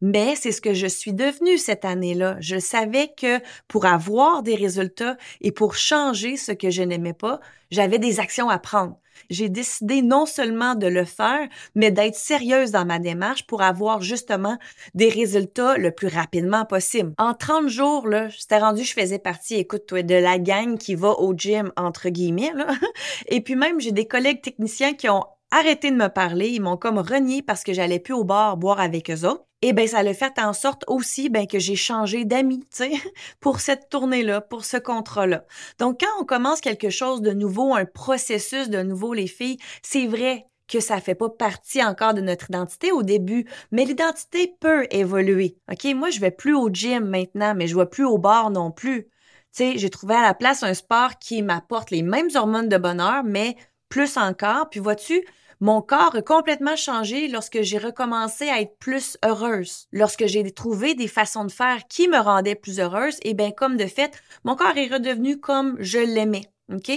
Mais 0.00 0.34
c'est 0.36 0.52
ce 0.52 0.60
que 0.60 0.74
je 0.74 0.86
suis 0.86 1.12
devenue 1.12 1.58
cette 1.58 1.84
année-là. 1.84 2.36
Je 2.40 2.58
savais 2.58 3.12
que 3.16 3.40
pour 3.68 3.86
avoir 3.86 4.42
des 4.42 4.54
résultats 4.54 5.16
et 5.40 5.52
pour 5.52 5.74
changer 5.76 6.36
ce 6.36 6.52
que 6.52 6.70
je 6.70 6.82
n'aimais 6.82 7.12
pas, 7.12 7.40
j'avais 7.70 7.98
des 7.98 8.20
actions 8.20 8.48
à 8.48 8.58
prendre 8.58 8.98
j'ai 9.28 9.48
décidé 9.48 10.02
non 10.02 10.26
seulement 10.26 10.74
de 10.74 10.86
le 10.86 11.04
faire, 11.04 11.48
mais 11.74 11.90
d'être 11.90 12.16
sérieuse 12.16 12.70
dans 12.70 12.84
ma 12.84 12.98
démarche 12.98 13.46
pour 13.46 13.62
avoir 13.62 14.00
justement 14.00 14.58
des 14.94 15.08
résultats 15.08 15.76
le 15.76 15.90
plus 15.90 16.08
rapidement 16.08 16.64
possible. 16.64 17.12
En 17.18 17.34
30 17.34 17.68
jours, 17.68 18.08
là, 18.08 18.28
j'étais 18.28 18.58
rendu, 18.58 18.84
je 18.84 18.92
faisais 18.92 19.18
partie, 19.18 19.56
écoute, 19.56 19.92
de 19.92 20.14
la 20.14 20.38
gang 20.38 20.78
qui 20.78 20.94
va 20.94 21.10
au 21.10 21.34
gym, 21.34 21.72
entre 21.76 22.08
guillemets. 22.08 22.52
Et 23.26 23.40
puis 23.40 23.56
même, 23.56 23.80
j'ai 23.80 23.92
des 23.92 24.06
collègues 24.06 24.42
techniciens 24.42 24.94
qui 24.94 25.08
ont 25.08 25.24
arrêté 25.50 25.90
de 25.90 25.96
me 25.96 26.08
parler, 26.08 26.48
ils 26.48 26.62
m'ont 26.62 26.76
comme 26.76 26.98
renié 26.98 27.42
parce 27.42 27.64
que 27.64 27.72
j'allais 27.72 27.98
plus 27.98 28.14
au 28.14 28.24
bar 28.24 28.56
boire 28.56 28.80
avec 28.80 29.10
eux 29.10 29.26
autres. 29.26 29.44
Et 29.62 29.74
ben 29.74 29.86
ça 29.86 30.02
le 30.02 30.14
fait 30.14 30.38
en 30.38 30.54
sorte 30.54 30.84
aussi 30.86 31.28
ben 31.28 31.46
que 31.46 31.58
j'ai 31.58 31.76
changé 31.76 32.24
d'amis, 32.24 32.64
tu 32.74 32.84
pour 33.40 33.60
cette 33.60 33.90
tournée-là, 33.90 34.40
pour 34.40 34.64
ce 34.64 34.78
contrat-là. 34.78 35.44
Donc 35.78 36.00
quand 36.00 36.20
on 36.20 36.24
commence 36.24 36.60
quelque 36.60 36.88
chose 36.88 37.20
de 37.20 37.32
nouveau, 37.32 37.74
un 37.74 37.84
processus 37.84 38.70
de 38.70 38.82
nouveau 38.82 39.12
les 39.12 39.26
filles, 39.26 39.58
c'est 39.82 40.06
vrai 40.06 40.46
que 40.66 40.80
ça 40.80 41.00
fait 41.00 41.16
pas 41.16 41.28
partie 41.28 41.84
encore 41.84 42.14
de 42.14 42.20
notre 42.20 42.46
identité 42.48 42.92
au 42.92 43.02
début, 43.02 43.44
mais 43.72 43.84
l'identité 43.84 44.54
peut 44.60 44.86
évoluer. 44.90 45.58
OK, 45.70 45.84
moi 45.94 46.10
je 46.10 46.20
vais 46.20 46.30
plus 46.30 46.54
au 46.54 46.70
gym 46.70 47.04
maintenant, 47.04 47.54
mais 47.54 47.66
je 47.66 47.76
vais 47.76 47.86
plus 47.86 48.04
au 48.04 48.16
bar 48.16 48.50
non 48.50 48.70
plus. 48.70 49.04
Tu 49.52 49.64
sais, 49.64 49.78
j'ai 49.78 49.90
trouvé 49.90 50.14
à 50.14 50.22
la 50.22 50.32
place 50.32 50.62
un 50.62 50.74
sport 50.74 51.18
qui 51.18 51.42
m'apporte 51.42 51.90
les 51.90 52.02
mêmes 52.02 52.30
hormones 52.34 52.68
de 52.68 52.78
bonheur, 52.78 53.24
mais 53.24 53.56
plus 53.88 54.16
encore. 54.16 54.70
Puis 54.70 54.78
vois-tu, 54.80 55.26
mon 55.60 55.82
corps 55.82 56.16
a 56.16 56.22
complètement 56.22 56.76
changé 56.76 57.28
lorsque 57.28 57.60
j'ai 57.60 57.78
recommencé 57.78 58.48
à 58.48 58.60
être 58.60 58.78
plus 58.78 59.18
heureuse. 59.24 59.86
Lorsque 59.92 60.26
j'ai 60.26 60.50
trouvé 60.52 60.94
des 60.94 61.08
façons 61.08 61.44
de 61.44 61.52
faire 61.52 61.86
qui 61.86 62.08
me 62.08 62.18
rendaient 62.18 62.54
plus 62.54 62.80
heureuse, 62.80 63.18
et 63.22 63.34
bien 63.34 63.50
comme 63.50 63.76
de 63.76 63.86
fait, 63.86 64.12
mon 64.44 64.56
corps 64.56 64.76
est 64.76 64.92
redevenu 64.92 65.38
comme 65.38 65.76
je 65.78 65.98
l'aimais. 65.98 66.50
OK? 66.72 66.90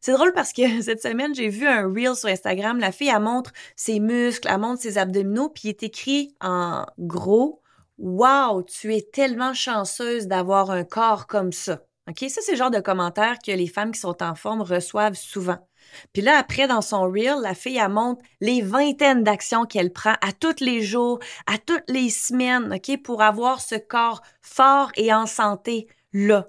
C'est 0.00 0.12
drôle 0.12 0.32
parce 0.32 0.52
que 0.52 0.82
cette 0.82 1.02
semaine, 1.02 1.34
j'ai 1.34 1.48
vu 1.48 1.66
un 1.66 1.90
reel 1.90 2.14
sur 2.14 2.28
Instagram. 2.28 2.78
La 2.78 2.92
fille, 2.92 3.12
elle 3.14 3.22
montre 3.22 3.52
ses 3.74 4.00
muscles, 4.00 4.48
elle 4.50 4.58
montre 4.58 4.82
ses 4.82 4.98
abdominaux, 4.98 5.48
puis 5.48 5.62
il 5.64 5.68
est 5.70 5.82
écrit 5.82 6.34
en 6.40 6.84
gros 6.98 7.62
Wow, 7.98 8.62
tu 8.62 8.94
es 8.94 9.02
tellement 9.02 9.52
chanceuse 9.52 10.26
d'avoir 10.26 10.70
un 10.70 10.84
corps 10.84 11.26
comme 11.26 11.52
ça. 11.52 11.82
OK? 12.08 12.24
Ça, 12.30 12.40
c'est 12.42 12.52
le 12.52 12.58
genre 12.58 12.70
de 12.70 12.80
commentaires 12.80 13.38
que 13.44 13.52
les 13.52 13.66
femmes 13.66 13.92
qui 13.92 14.00
sont 14.00 14.22
en 14.22 14.34
forme 14.34 14.62
reçoivent 14.62 15.16
souvent. 15.16 15.58
Puis 16.12 16.22
là, 16.22 16.38
après, 16.38 16.66
dans 16.66 16.82
son 16.82 17.02
reel, 17.10 17.36
la 17.42 17.54
fille, 17.54 17.78
elle 17.78 17.90
montre 17.90 18.22
les 18.40 18.62
vingtaines 18.62 19.24
d'actions 19.24 19.64
qu'elle 19.64 19.92
prend 19.92 20.14
à 20.20 20.32
tous 20.32 20.60
les 20.60 20.82
jours, 20.82 21.18
à 21.46 21.58
toutes 21.58 21.88
les 21.88 22.10
semaines, 22.10 22.72
OK, 22.72 23.02
pour 23.02 23.22
avoir 23.22 23.60
ce 23.60 23.76
corps 23.76 24.22
fort 24.40 24.90
et 24.96 25.12
en 25.12 25.26
santé 25.26 25.88
là. 26.12 26.48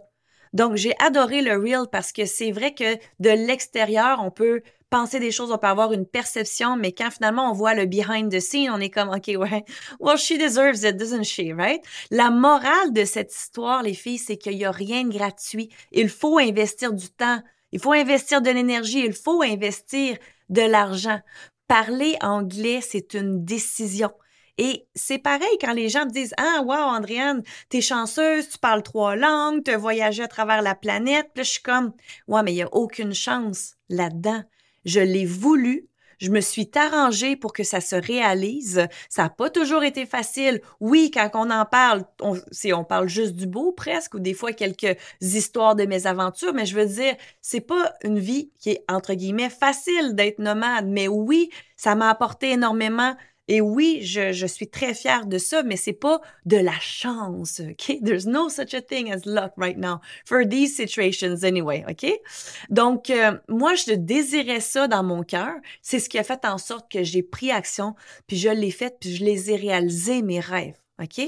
Donc, 0.54 0.76
j'ai 0.76 0.94
adoré 1.00 1.42
le 1.42 1.58
reel 1.58 1.86
parce 1.92 2.12
que 2.12 2.26
c'est 2.26 2.52
vrai 2.52 2.74
que 2.74 2.96
de 3.20 3.30
l'extérieur, 3.30 4.22
on 4.22 4.32
peut 4.32 4.62
penser 4.92 5.20
des 5.20 5.32
choses, 5.32 5.52
on 5.52 5.58
peut 5.58 5.68
avoir 5.68 5.94
une 5.94 6.06
perception, 6.06 6.76
mais 6.76 6.92
quand 6.92 7.10
finalement 7.10 7.50
on 7.50 7.54
voit 7.54 7.74
le 7.74 7.86
behind 7.86 8.30
the 8.30 8.42
scene, 8.42 8.70
on 8.70 8.80
est 8.80 8.90
comme, 8.90 9.10
OK, 9.10 9.28
ouais, 9.28 9.64
well, 10.00 10.18
she 10.18 10.38
deserves 10.38 10.84
it, 10.84 10.98
doesn't 10.98 11.24
she, 11.24 11.54
right? 11.54 11.82
La 12.12 12.30
morale 12.30 12.92
de 12.92 13.06
cette 13.06 13.34
histoire, 13.34 13.82
les 13.82 13.94
filles, 13.94 14.20
c'est 14.20 14.38
qu'il 14.38 14.58
y 14.58 14.66
a 14.66 14.72
rien 14.72 15.06
de 15.06 15.14
gratuit. 15.14 15.70
Il 15.94 16.10
faut 16.10 16.38
investir 16.38 16.94
du 16.94 17.10
temps, 17.10 17.42
il 17.72 17.80
faut 17.80 17.94
investir 17.94 18.42
de 18.42 18.50
l'énergie, 18.50 19.04
il 19.06 19.14
faut 19.14 19.42
investir 19.42 20.18
de 20.50 20.62
l'argent. 20.62 21.20
Parler 21.68 22.18
anglais, 22.22 22.82
c'est 22.82 23.14
une 23.14 23.46
décision. 23.46 24.12
Et 24.58 24.88
c'est 24.94 25.18
pareil 25.18 25.58
quand 25.60 25.74
les 25.74 25.90
gens 25.90 26.06
me 26.06 26.12
disent 26.12 26.34
Ah, 26.38 26.62
wow, 26.64 26.74
Andréane, 26.74 27.42
t'es 27.70 27.82
chanceuse, 27.82 28.50
tu 28.50 28.58
parles 28.58 28.84
trois 28.84 29.16
langues, 29.16 29.64
tu 29.64 29.74
voyagé 29.76 30.24
à 30.24 30.28
travers 30.28 30.62
la 30.62 30.76
planète. 30.76 31.30
Puis 31.34 31.40
là, 31.40 31.44
je 31.44 31.50
suis 31.50 31.64
comme 31.64 31.94
Ouais, 32.28 32.44
mais 32.44 32.52
il 32.52 32.56
n'y 32.56 32.64
a 32.64 32.74
aucune 32.74 33.14
chance 33.14 33.76
là-dedans. 33.90 34.44
Je 34.84 35.00
l'ai 35.00 35.26
voulu, 35.26 35.88
je 36.22 36.30
me 36.30 36.40
suis 36.40 36.70
arrangée 36.76 37.36
pour 37.36 37.52
que 37.52 37.64
ça 37.64 37.82
se 37.82 37.96
réalise. 37.96 38.88
Ça 39.10 39.24
n'a 39.24 39.30
pas 39.30 39.50
toujours 39.50 39.84
été 39.84 40.06
facile. 40.06 40.62
Oui, 40.80 41.10
quand 41.12 41.32
on 41.34 41.50
en 41.50 41.66
parle, 41.66 42.04
on, 42.22 42.38
on 42.74 42.84
parle 42.84 43.10
juste 43.10 43.36
du 43.36 43.48
beau 43.48 43.72
presque, 43.72 44.14
ou 44.14 44.20
des 44.20 44.36
fois 44.36 44.54
quelques 44.54 44.96
histoires 45.20 45.76
de 45.76 45.86
mes 45.86 46.06
aventures, 46.06 46.54
mais 46.54 46.68
je 46.68 46.76
veux 46.76 46.86
dire, 46.86 47.16
c'est 47.42 47.62
pas 47.62 47.94
une 48.04 48.20
vie 48.20 48.52
qui 48.60 48.70
est, 48.72 48.86
entre 48.88 49.16
guillemets, 49.16 49.50
facile 49.50 50.14
d'être 50.14 50.40
nomade. 50.40 50.88
Mais 50.88 51.08
oui, 51.08 51.50
ça 51.76 51.96
m'a 51.96 52.10
apporté 52.10 52.52
énormément 52.52 53.16
et 53.48 53.60
oui, 53.60 54.00
je, 54.04 54.32
je, 54.32 54.46
suis 54.46 54.70
très 54.70 54.94
fière 54.94 55.26
de 55.26 55.38
ça, 55.38 55.64
mais 55.64 55.76
c'est 55.76 55.94
pas 55.94 56.22
de 56.46 56.58
la 56.58 56.80
chance, 56.80 57.60
OK? 57.60 57.98
There's 58.04 58.26
no 58.26 58.50
such 58.50 58.74
a 58.74 58.82
thing 58.82 59.12
as 59.12 59.26
luck 59.26 59.52
right 59.58 59.78
now 59.78 60.00
for 60.26 60.48
these 60.48 60.76
situations 60.76 61.44
anyway, 61.44 61.84
OK? 61.90 62.12
Donc, 62.70 63.10
euh, 63.10 63.38
moi, 63.50 63.76
je 63.76 63.94
désirais 63.94 64.62
ça 64.62 64.88
dans 64.88 65.04
mon 65.04 65.24
cœur. 65.24 65.56
C'est 65.82 66.00
ce 66.00 66.08
qui 66.08 66.20
a 66.20 66.24
fait 66.24 66.46
en 66.46 66.58
sorte 66.58 66.90
que 66.90 67.04
j'ai 67.04 67.24
pris 67.24 67.52
action, 67.52 67.96
puis 68.28 68.38
je 68.38 68.50
l'ai 68.50 68.72
fait, 68.72 68.98
puis 69.00 69.16
je 69.16 69.26
les 69.26 69.52
ai 69.52 69.56
réalisés, 69.56 70.22
mes 70.22 70.40
rêves, 70.40 70.78
OK? 71.02 71.22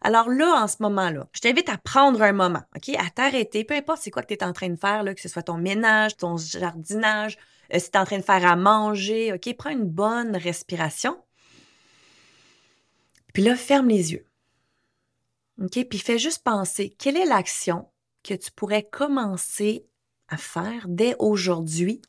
Alors 0.00 0.28
là, 0.28 0.62
en 0.62 0.68
ce 0.68 0.76
moment-là, 0.80 1.28
je 1.32 1.40
t'invite 1.40 1.68
à 1.68 1.76
prendre 1.76 2.22
un 2.22 2.32
moment, 2.32 2.62
OK? 2.76 2.94
À 2.96 3.10
t'arrêter, 3.10 3.64
peu 3.64 3.74
importe 3.74 4.00
c'est 4.02 4.10
quoi 4.10 4.22
que 4.22 4.28
tu 4.28 4.34
es 4.34 4.44
en 4.44 4.52
train 4.52 4.68
de 4.68 4.78
faire, 4.78 5.02
là, 5.02 5.14
que 5.14 5.20
ce 5.20 5.28
soit 5.28 5.42
ton 5.42 5.58
ménage, 5.58 6.16
ton 6.16 6.36
jardinage, 6.36 7.36
euh, 7.74 7.78
si 7.78 7.90
tu 7.90 7.96
es 7.96 8.00
en 8.00 8.04
train 8.04 8.18
de 8.18 8.24
faire 8.24 8.44
à 8.46 8.56
manger, 8.56 9.32
OK? 9.32 9.54
Prends 9.56 9.70
une 9.70 9.88
bonne 9.88 10.36
respiration. 10.36 11.16
Puis 13.38 13.44
là, 13.44 13.54
ferme 13.54 13.86
les 13.86 14.14
yeux. 14.14 14.26
OK? 15.62 15.84
Puis 15.88 16.00
fais 16.00 16.18
juste 16.18 16.42
penser, 16.42 16.90
quelle 16.98 17.16
est 17.16 17.24
l'action 17.24 17.88
que 18.24 18.34
tu 18.34 18.50
pourrais 18.50 18.82
commencer 18.82 19.86
à 20.26 20.36
faire 20.36 20.88
dès 20.88 21.14
aujourd'hui 21.20 22.02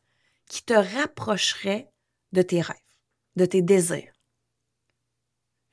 qui 0.47 0.63
te 0.63 0.73
rapprocherait 0.73 1.91
de 2.31 2.41
tes 2.41 2.61
rêves, 2.61 2.75
de 3.35 3.45
tes 3.45 3.61
désirs? 3.61 4.11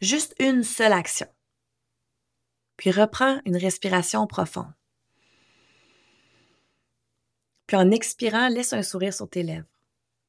Juste 0.02 0.34
une 0.40 0.62
seule 0.62 0.92
action. 0.92 1.26
Puis 2.76 2.90
reprends 2.90 3.40
une 3.46 3.56
respiration 3.56 4.26
profonde. 4.26 4.74
Puis 7.66 7.78
en 7.78 7.92
expirant, 7.92 8.48
laisse 8.48 8.74
un 8.74 8.82
sourire 8.82 9.14
sur 9.14 9.30
tes 9.30 9.42
lèvres. 9.42 9.64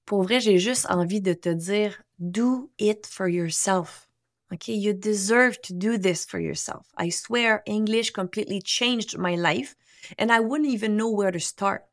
Pour 0.06 0.24
vrai, 0.24 0.40
j'ai 0.40 0.58
juste 0.58 0.86
envie 0.90 1.20
de 1.20 1.34
te 1.34 1.50
dire, 1.50 2.02
do 2.18 2.72
it 2.80 3.06
for 3.06 3.28
yourself. 3.28 4.07
Okay, 4.54 4.74
you 4.74 4.94
deserve 4.94 5.62
to 5.64 5.74
do 5.74 5.98
this 5.98 6.26
for 6.26 6.40
yourself. 6.40 6.88
I 6.98 7.10
swear 7.10 7.64
English 7.66 8.12
completely 8.12 8.62
changed 8.62 9.18
my 9.18 9.36
life 9.36 9.76
and 10.18 10.32
I 10.32 10.40
wouldn't 10.40 10.70
even 10.70 10.96
know 10.96 11.10
where 11.10 11.32
to 11.32 11.40
start. 11.40 11.84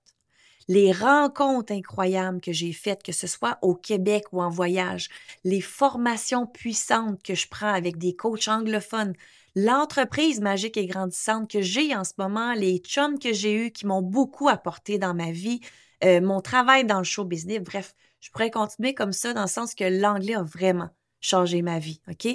Les 0.69 0.93
rencontres 0.93 1.73
incroyables 1.73 2.41
que 2.41 2.53
j'ai 2.53 2.73
faites, 2.73 3.03
que 3.03 3.13
ce 3.13 3.27
soit 3.27 3.59
au 3.61 3.75
Québec 3.75 4.25
ou 4.33 4.41
en 4.41 4.49
voyage, 4.51 5.11
les 5.43 5.61
formations 5.61 6.47
puissantes 6.47 7.23
que 7.23 7.35
je 7.35 7.49
prends 7.49 7.75
avec 7.75 7.99
des 7.99 8.15
coachs 8.15 8.49
anglophones, 8.49 9.15
l'entreprise 9.57 10.41
magique 10.41 10.77
et 10.77 10.87
grandissante 10.87 11.51
que 11.51 11.61
j'ai 11.61 11.95
en 11.95 12.05
ce 12.05 12.15
moment, 12.19 12.55
les 12.55 12.79
chums 12.79 13.19
que 13.19 13.33
j'ai 13.33 13.67
eus 13.67 13.73
qui 13.73 13.85
m'ont 13.85 14.01
beaucoup 14.01 14.49
apporté 14.49 14.97
dans 14.97 15.13
ma 15.13 15.33
vie, 15.33 15.61
euh, 16.03 16.21
mon 16.23 16.41
travail 16.41 16.87
dans 16.87 16.99
le 16.99 17.05
show 17.05 17.25
business, 17.25 17.61
bref, 17.61 17.95
je 18.21 18.31
pourrais 18.31 18.51
continuer 18.51 18.95
comme 18.95 19.13
ça 19.13 19.35
dans 19.35 19.43
le 19.43 19.49
sens 19.49 19.75
que 19.75 19.85
l'anglais 19.85 20.35
a 20.35 20.43
vraiment 20.43 20.91
changer 21.25 21.63
ma 21.63 21.79
vie, 21.79 22.01
OK? 22.11 22.27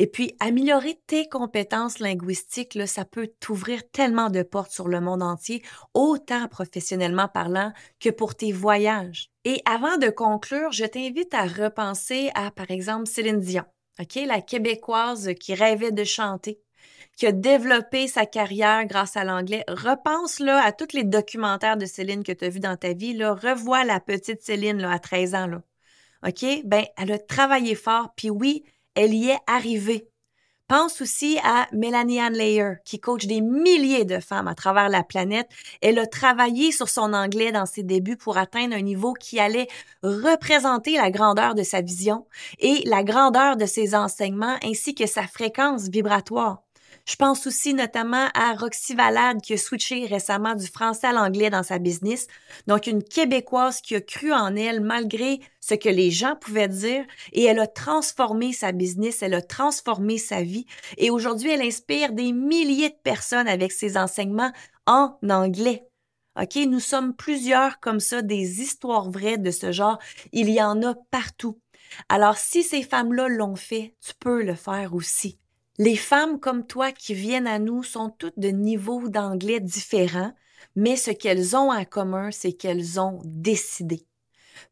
Et 0.00 0.06
puis, 0.06 0.36
améliorer 0.38 1.00
tes 1.08 1.28
compétences 1.28 1.98
linguistiques, 1.98 2.76
là, 2.76 2.86
ça 2.86 3.04
peut 3.04 3.32
t'ouvrir 3.40 3.82
tellement 3.90 4.30
de 4.30 4.44
portes 4.44 4.70
sur 4.70 4.86
le 4.86 5.00
monde 5.00 5.24
entier, 5.24 5.62
autant 5.92 6.46
professionnellement 6.46 7.26
parlant 7.26 7.72
que 7.98 8.10
pour 8.10 8.36
tes 8.36 8.52
voyages. 8.52 9.30
Et 9.44 9.60
avant 9.64 9.98
de 9.98 10.08
conclure, 10.08 10.70
je 10.70 10.84
t'invite 10.84 11.34
à 11.34 11.46
repenser 11.46 12.30
à, 12.36 12.52
par 12.52 12.70
exemple, 12.70 13.08
Céline 13.08 13.40
Dion, 13.40 13.64
OK? 13.98 14.14
La 14.24 14.40
Québécoise 14.40 15.30
qui 15.40 15.54
rêvait 15.54 15.90
de 15.90 16.04
chanter, 16.04 16.60
qui 17.16 17.26
a 17.26 17.32
développé 17.32 18.06
sa 18.06 18.24
carrière 18.24 18.86
grâce 18.86 19.16
à 19.16 19.24
l'anglais. 19.24 19.64
Repense 19.66 20.38
là 20.38 20.62
à 20.62 20.70
tous 20.70 20.92
les 20.92 21.02
documentaires 21.02 21.76
de 21.76 21.86
Céline 21.86 22.22
que 22.22 22.30
tu 22.30 22.44
as 22.44 22.50
vus 22.50 22.60
dans 22.60 22.76
ta 22.76 22.92
vie. 22.92 23.14
Là. 23.14 23.34
Revois 23.34 23.82
la 23.82 23.98
petite 23.98 24.42
Céline 24.42 24.80
là, 24.80 24.92
à 24.92 25.00
13 25.00 25.34
ans. 25.34 25.46
Là. 25.48 25.62
OK? 26.26 26.44
Ben, 26.64 26.84
elle 26.96 27.12
a 27.12 27.18
travaillé 27.18 27.74
fort, 27.74 28.12
puis 28.16 28.30
oui, 28.30 28.64
elle 28.94 29.14
y 29.14 29.30
est 29.30 29.38
arrivée. 29.46 30.08
Pense 30.68 31.00
aussi 31.00 31.38
à 31.44 31.66
Melanie 31.72 32.20
Ann 32.20 32.34
Layer, 32.34 32.74
qui 32.84 33.00
coach 33.00 33.24
des 33.24 33.40
milliers 33.40 34.04
de 34.04 34.20
femmes 34.20 34.48
à 34.48 34.54
travers 34.54 34.90
la 34.90 35.02
planète. 35.02 35.48
Elle 35.80 35.98
a 35.98 36.06
travaillé 36.06 36.72
sur 36.72 36.90
son 36.90 37.14
anglais 37.14 37.52
dans 37.52 37.64
ses 37.64 37.82
débuts 37.82 38.18
pour 38.18 38.36
atteindre 38.36 38.76
un 38.76 38.82
niveau 38.82 39.14
qui 39.14 39.40
allait 39.40 39.68
représenter 40.02 40.98
la 40.98 41.10
grandeur 41.10 41.54
de 41.54 41.62
sa 41.62 41.80
vision 41.80 42.26
et 42.58 42.82
la 42.84 43.02
grandeur 43.02 43.56
de 43.56 43.64
ses 43.64 43.94
enseignements 43.94 44.58
ainsi 44.62 44.94
que 44.94 45.06
sa 45.06 45.26
fréquence 45.26 45.88
vibratoire. 45.88 46.67
Je 47.08 47.16
pense 47.16 47.46
aussi 47.46 47.72
notamment 47.72 48.28
à 48.34 48.52
Roxy 48.52 48.94
Valade 48.94 49.40
qui 49.40 49.54
a 49.54 49.56
switché 49.56 50.04
récemment 50.04 50.54
du 50.54 50.66
français 50.66 51.06
à 51.06 51.12
l'anglais 51.12 51.48
dans 51.48 51.62
sa 51.62 51.78
business. 51.78 52.26
Donc 52.66 52.86
une 52.86 53.02
Québécoise 53.02 53.80
qui 53.80 53.94
a 53.94 54.02
cru 54.02 54.30
en 54.30 54.54
elle 54.54 54.82
malgré 54.82 55.40
ce 55.58 55.72
que 55.72 55.88
les 55.88 56.10
gens 56.10 56.36
pouvaient 56.36 56.68
dire 56.68 57.06
et 57.32 57.44
elle 57.44 57.60
a 57.60 57.66
transformé 57.66 58.52
sa 58.52 58.72
business, 58.72 59.22
elle 59.22 59.32
a 59.32 59.40
transformé 59.40 60.18
sa 60.18 60.42
vie 60.42 60.66
et 60.98 61.08
aujourd'hui 61.08 61.50
elle 61.50 61.62
inspire 61.62 62.12
des 62.12 62.32
milliers 62.32 62.90
de 62.90 62.98
personnes 63.02 63.48
avec 63.48 63.72
ses 63.72 63.96
enseignements 63.96 64.52
en 64.86 65.16
anglais. 65.30 65.86
OK, 66.38 66.56
nous 66.56 66.78
sommes 66.78 67.14
plusieurs 67.14 67.80
comme 67.80 68.00
ça, 68.00 68.20
des 68.20 68.60
histoires 68.60 69.10
vraies 69.10 69.38
de 69.38 69.50
ce 69.50 69.72
genre. 69.72 69.98
Il 70.32 70.50
y 70.50 70.60
en 70.60 70.82
a 70.82 70.94
partout. 71.10 71.58
Alors, 72.10 72.36
si 72.36 72.62
ces 72.62 72.82
femmes-là 72.82 73.28
l'ont 73.28 73.56
fait, 73.56 73.96
tu 74.06 74.12
peux 74.20 74.42
le 74.42 74.54
faire 74.54 74.94
aussi. 74.94 75.38
Les 75.80 75.94
femmes 75.94 76.40
comme 76.40 76.66
toi 76.66 76.90
qui 76.90 77.14
viennent 77.14 77.46
à 77.46 77.60
nous 77.60 77.84
sont 77.84 78.10
toutes 78.10 78.38
de 78.38 78.48
niveaux 78.48 79.08
d'anglais 79.08 79.60
différents, 79.60 80.32
mais 80.74 80.96
ce 80.96 81.12
qu'elles 81.12 81.54
ont 81.54 81.70
en 81.70 81.84
commun, 81.84 82.30
c'est 82.32 82.52
qu'elles 82.52 82.98
ont 82.98 83.20
décidé. 83.24 84.04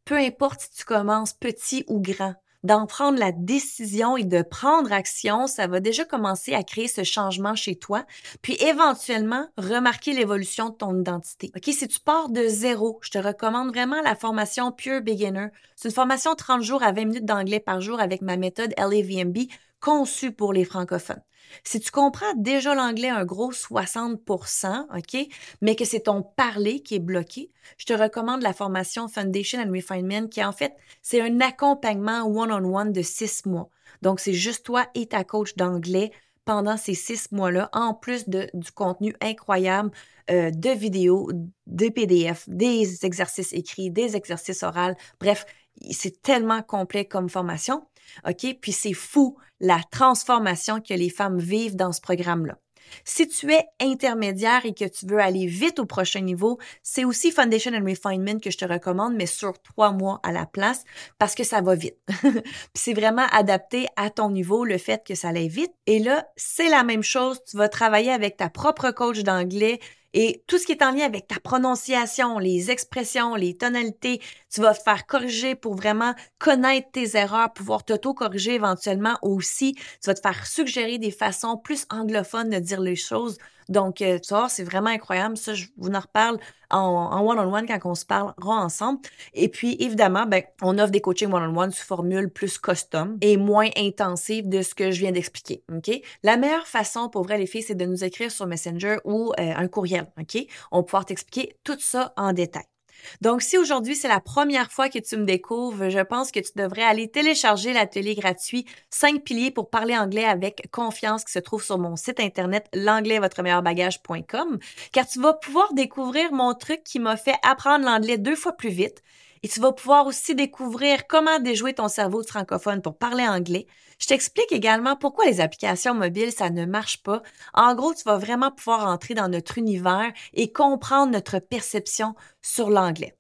Peu 0.04 0.16
importe 0.16 0.62
si 0.62 0.70
tu 0.70 0.84
commences 0.84 1.32
petit 1.32 1.84
ou 1.86 2.00
grand, 2.00 2.34
d'en 2.64 2.86
prendre 2.86 3.20
la 3.20 3.30
décision 3.30 4.16
et 4.16 4.24
de 4.24 4.42
prendre 4.42 4.92
action, 4.92 5.46
ça 5.46 5.68
va 5.68 5.78
déjà 5.78 6.04
commencer 6.04 6.54
à 6.54 6.64
créer 6.64 6.88
ce 6.88 7.04
changement 7.04 7.54
chez 7.54 7.76
toi, 7.76 8.04
puis 8.42 8.56
éventuellement 8.60 9.46
remarquer 9.56 10.12
l'évolution 10.12 10.70
de 10.70 10.74
ton 10.74 10.98
identité. 10.98 11.52
OK, 11.54 11.72
si 11.72 11.86
tu 11.86 12.00
pars 12.00 12.30
de 12.30 12.48
zéro, 12.48 12.98
je 13.02 13.10
te 13.10 13.18
recommande 13.18 13.68
vraiment 13.68 14.02
la 14.02 14.16
formation 14.16 14.72
Pure 14.72 15.02
Beginner. 15.02 15.48
C'est 15.76 15.88
une 15.88 15.94
formation 15.94 16.34
30 16.34 16.62
jours 16.62 16.82
à 16.82 16.90
20 16.90 17.04
minutes 17.04 17.24
d'anglais 17.24 17.60
par 17.60 17.80
jour 17.80 18.00
avec 18.00 18.22
ma 18.22 18.36
méthode 18.36 18.74
LAVMB 18.76 19.38
conçu 19.86 20.32
pour 20.32 20.52
les 20.52 20.64
francophones. 20.64 21.22
Si 21.62 21.78
tu 21.78 21.92
comprends 21.92 22.34
déjà 22.34 22.74
l'anglais 22.74 23.08
un 23.08 23.24
gros 23.24 23.52
60% 23.52 24.86
OK, 24.98 25.28
mais 25.62 25.76
que 25.76 25.84
c'est 25.84 26.00
ton 26.00 26.22
parler 26.22 26.82
qui 26.82 26.96
est 26.96 26.98
bloqué, 26.98 27.52
je 27.78 27.86
te 27.86 27.92
recommande 27.92 28.42
la 28.42 28.52
formation 28.52 29.06
Foundation 29.06 29.60
and 29.60 29.70
Refinement 29.70 30.26
qui 30.26 30.42
en 30.44 30.50
fait, 30.50 30.74
c'est 31.02 31.20
un 31.20 31.40
accompagnement 31.40 32.24
one-on-one 32.24 32.90
de 32.90 33.02
six 33.02 33.46
mois. 33.46 33.70
Donc, 34.02 34.18
c'est 34.18 34.32
juste 34.32 34.66
toi 34.66 34.86
et 34.96 35.06
ta 35.06 35.22
coach 35.22 35.54
d'anglais 35.54 36.10
pendant 36.44 36.76
ces 36.76 36.94
six 36.94 37.30
mois-là, 37.30 37.70
en 37.72 37.94
plus 37.94 38.28
de, 38.28 38.50
du 38.54 38.72
contenu 38.72 39.14
incroyable 39.20 39.92
euh, 40.32 40.50
de 40.50 40.70
vidéos, 40.70 41.30
de 41.68 41.88
PDF, 41.90 42.44
des 42.48 43.06
exercices 43.06 43.52
écrits, 43.52 43.92
des 43.92 44.16
exercices 44.16 44.64
oraux. 44.64 44.94
Bref, 45.20 45.46
c'est 45.92 46.22
tellement 46.22 46.62
complet 46.62 47.04
comme 47.04 47.28
formation. 47.28 47.86
OK? 48.26 48.58
Puis 48.60 48.72
c'est 48.72 48.92
fou 48.92 49.36
la 49.60 49.80
transformation 49.90 50.80
que 50.80 50.94
les 50.94 51.10
femmes 51.10 51.38
vivent 51.38 51.76
dans 51.76 51.92
ce 51.92 52.00
programme-là. 52.00 52.58
Si 53.04 53.28
tu 53.28 53.52
es 53.52 53.64
intermédiaire 53.80 54.64
et 54.64 54.74
que 54.74 54.84
tu 54.84 55.06
veux 55.06 55.18
aller 55.18 55.46
vite 55.46 55.78
au 55.78 55.86
prochain 55.86 56.20
niveau, 56.20 56.58
c'est 56.82 57.04
aussi 57.04 57.30
Foundation 57.30 57.72
and 57.72 57.84
Refinement 57.84 58.38
que 58.38 58.50
je 58.50 58.58
te 58.58 58.64
recommande, 58.64 59.14
mais 59.14 59.26
sur 59.26 59.60
trois 59.60 59.92
mois 59.92 60.20
à 60.22 60.32
la 60.32 60.46
place 60.46 60.84
parce 61.18 61.34
que 61.34 61.44
ça 61.44 61.60
va 61.60 61.74
vite. 61.74 61.98
Puis 62.22 62.42
c'est 62.74 62.94
vraiment 62.94 63.26
adapté 63.32 63.86
à 63.96 64.10
ton 64.10 64.30
niveau, 64.30 64.64
le 64.64 64.78
fait 64.78 65.04
que 65.04 65.14
ça 65.14 65.28
aille 65.28 65.48
vite. 65.48 65.72
Et 65.86 65.98
là, 65.98 66.26
c'est 66.36 66.68
la 66.68 66.84
même 66.84 67.02
chose. 67.02 67.40
Tu 67.48 67.56
vas 67.56 67.68
travailler 67.68 68.12
avec 68.12 68.36
ta 68.36 68.48
propre 68.48 68.90
coach 68.90 69.20
d'anglais 69.20 69.80
Et 70.18 70.42
tout 70.46 70.58
ce 70.58 70.64
qui 70.64 70.72
est 70.72 70.82
en 70.82 70.92
lien 70.92 71.04
avec 71.04 71.26
ta 71.28 71.38
prononciation, 71.38 72.38
les 72.38 72.70
expressions, 72.70 73.34
les 73.34 73.54
tonalités, 73.54 74.22
tu 74.50 74.62
vas 74.62 74.72
te 74.74 74.82
faire 74.82 75.06
corriger 75.06 75.54
pour 75.54 75.74
vraiment 75.76 76.14
connaître 76.38 76.90
tes 76.90 77.16
erreurs, 77.18 77.52
pouvoir 77.52 77.84
t'auto-corriger 77.84 78.54
éventuellement 78.54 79.18
aussi. 79.20 79.74
Tu 79.74 80.06
vas 80.06 80.14
te 80.14 80.20
faire 80.22 80.46
suggérer 80.46 80.96
des 80.98 81.10
façons 81.10 81.58
plus 81.58 81.84
anglophones 81.90 82.48
de 82.48 82.58
dire 82.58 82.80
les 82.80 82.96
choses. 82.96 83.36
Donc, 83.68 84.00
euh, 84.02 84.18
tu 84.18 84.34
vois, 84.34 84.48
c'est 84.48 84.64
vraiment 84.64 84.90
incroyable. 84.90 85.36
Ça, 85.36 85.54
je 85.54 85.66
vous 85.76 85.90
en 85.90 86.00
reparle 86.00 86.38
en 86.70 87.24
one-on-one 87.24 87.66
quand 87.66 87.78
on 87.84 87.94
se 87.94 88.04
parlera 88.04 88.56
ensemble. 88.56 89.00
Et 89.34 89.48
puis, 89.48 89.76
évidemment, 89.80 90.26
ben, 90.26 90.42
on 90.62 90.78
offre 90.78 90.90
des 90.90 91.00
coachings 91.00 91.32
one-on-one 91.32 91.70
sous 91.70 91.84
formule 91.84 92.30
plus 92.30 92.58
custom 92.58 93.18
et 93.20 93.36
moins 93.36 93.68
intensive 93.76 94.48
de 94.48 94.62
ce 94.62 94.74
que 94.74 94.90
je 94.90 95.00
viens 95.00 95.12
d'expliquer. 95.12 95.62
OK? 95.72 95.90
La 96.22 96.36
meilleure 96.36 96.66
façon 96.66 97.08
pour 97.08 97.22
vrai, 97.22 97.38
les 97.38 97.46
filles, 97.46 97.62
c'est 97.62 97.74
de 97.74 97.86
nous 97.86 98.04
écrire 98.04 98.30
sur 98.30 98.46
Messenger 98.46 98.98
ou 99.04 99.32
euh, 99.38 99.52
un 99.56 99.68
courriel. 99.68 100.06
OK? 100.20 100.38
On 100.70 100.78
va 100.78 100.82
pouvoir 100.82 101.04
t'expliquer 101.04 101.56
tout 101.64 101.78
ça 101.78 102.12
en 102.16 102.32
détail. 102.32 102.75
Donc, 103.20 103.42
si 103.42 103.58
aujourd'hui 103.58 103.96
c'est 103.96 104.08
la 104.08 104.20
première 104.20 104.70
fois 104.70 104.88
que 104.88 104.98
tu 104.98 105.16
me 105.16 105.24
découvres, 105.24 105.90
je 105.90 106.00
pense 106.00 106.30
que 106.30 106.40
tu 106.40 106.52
devrais 106.56 106.82
aller 106.82 107.08
télécharger 107.08 107.72
l'atelier 107.72 108.14
gratuit 108.14 108.66
5 108.90 109.22
piliers 109.22 109.50
pour 109.50 109.70
parler 109.70 109.96
anglais 109.96 110.24
avec 110.24 110.68
confiance 110.70 111.24
qui 111.24 111.32
se 111.32 111.38
trouve 111.38 111.62
sur 111.62 111.78
mon 111.78 111.96
site 111.96 112.20
internet 112.20 112.66
l'anglais-votre-meilleur-bagage.com 112.74 114.58
car 114.92 115.06
tu 115.06 115.20
vas 115.20 115.34
pouvoir 115.34 115.72
découvrir 115.74 116.32
mon 116.32 116.54
truc 116.54 116.82
qui 116.84 116.98
m'a 116.98 117.16
fait 117.16 117.36
apprendre 117.42 117.84
l'anglais 117.84 118.18
deux 118.18 118.36
fois 118.36 118.52
plus 118.52 118.70
vite 118.70 119.02
et 119.42 119.48
tu 119.48 119.60
vas 119.60 119.72
pouvoir 119.72 120.06
aussi 120.06 120.34
découvrir 120.34 121.06
comment 121.06 121.38
déjouer 121.38 121.74
ton 121.74 121.88
cerveau 121.88 122.22
de 122.22 122.26
francophone 122.28 122.82
pour 122.82 122.96
parler 122.96 123.26
anglais. 123.26 123.66
Je 123.98 124.06
t'explique 124.06 124.52
également 124.52 124.96
pourquoi 124.96 125.26
les 125.26 125.40
applications 125.40 125.94
mobiles, 125.94 126.32
ça 126.32 126.50
ne 126.50 126.66
marche 126.66 127.02
pas. 127.02 127.22
En 127.54 127.74
gros, 127.74 127.94
tu 127.94 128.04
vas 128.04 128.18
vraiment 128.18 128.50
pouvoir 128.50 128.86
entrer 128.86 129.14
dans 129.14 129.28
notre 129.28 129.58
univers 129.58 130.12
et 130.34 130.52
comprendre 130.52 131.12
notre 131.12 131.38
perception 131.38 132.14
sur 132.42 132.70
l'anglais. 132.70 133.16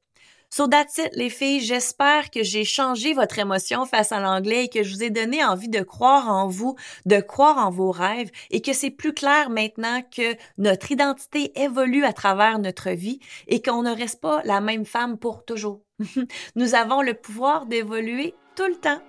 So 0.50 0.66
that's 0.68 1.00
les 1.12 1.30
filles. 1.30 1.60
J'espère 1.60 2.30
que 2.30 2.42
j'ai 2.42 2.64
changé 2.64 3.14
votre 3.14 3.38
émotion 3.38 3.84
face 3.84 4.12
à 4.12 4.20
l'anglais 4.20 4.64
et 4.64 4.68
que 4.68 4.82
je 4.82 4.94
vous 4.94 5.02
ai 5.02 5.10
donné 5.10 5.44
envie 5.44 5.68
de 5.68 5.82
croire 5.82 6.28
en 6.30 6.48
vous, 6.48 6.76
de 7.04 7.20
croire 7.20 7.58
en 7.58 7.70
vos 7.70 7.90
rêves 7.90 8.30
et 8.50 8.62
que 8.62 8.72
c'est 8.72 8.90
plus 8.90 9.12
clair 9.12 9.50
maintenant 9.50 10.02
que 10.02 10.36
notre 10.58 10.92
identité 10.92 11.52
évolue 11.60 12.04
à 12.04 12.12
travers 12.12 12.58
notre 12.58 12.90
vie 12.90 13.20
et 13.48 13.60
qu'on 13.60 13.82
ne 13.82 13.94
reste 13.94 14.20
pas 14.20 14.40
la 14.44 14.60
même 14.60 14.86
femme 14.86 15.18
pour 15.18 15.44
toujours. 15.44 15.80
Nous 16.56 16.74
avons 16.74 17.02
le 17.02 17.14
pouvoir 17.14 17.66
d'évoluer 17.66 18.34
tout 18.54 18.66
le 18.66 18.76
temps. 18.76 19.00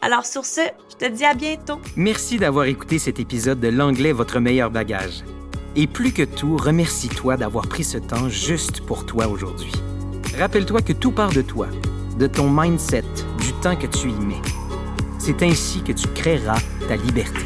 Alors 0.00 0.26
sur 0.26 0.44
ce, 0.44 0.60
je 0.90 0.96
te 0.96 1.10
dis 1.10 1.24
à 1.24 1.34
bientôt. 1.34 1.80
Merci 1.96 2.36
d'avoir 2.36 2.66
écouté 2.66 2.98
cet 2.98 3.20
épisode 3.20 3.60
de 3.60 3.68
L'anglais, 3.68 4.12
votre 4.12 4.40
meilleur 4.40 4.70
bagage. 4.70 5.24
Et 5.76 5.86
plus 5.86 6.12
que 6.12 6.22
tout, 6.22 6.56
remercie-toi 6.56 7.36
d'avoir 7.36 7.68
pris 7.68 7.84
ce 7.84 7.98
temps 7.98 8.28
juste 8.28 8.80
pour 8.82 9.06
toi 9.06 9.26
aujourd'hui. 9.26 9.72
Rappelle-toi 10.38 10.82
que 10.82 10.92
tout 10.92 11.12
part 11.12 11.32
de 11.32 11.42
toi, 11.42 11.68
de 12.18 12.26
ton 12.26 12.50
mindset, 12.50 13.04
du 13.38 13.52
temps 13.62 13.76
que 13.76 13.86
tu 13.86 14.08
y 14.08 14.14
mets. 14.14 14.42
C'est 15.18 15.44
ainsi 15.44 15.80
que 15.80 15.92
tu 15.92 16.08
créeras 16.08 16.58
ta 16.88 16.96
liberté. 16.96 17.44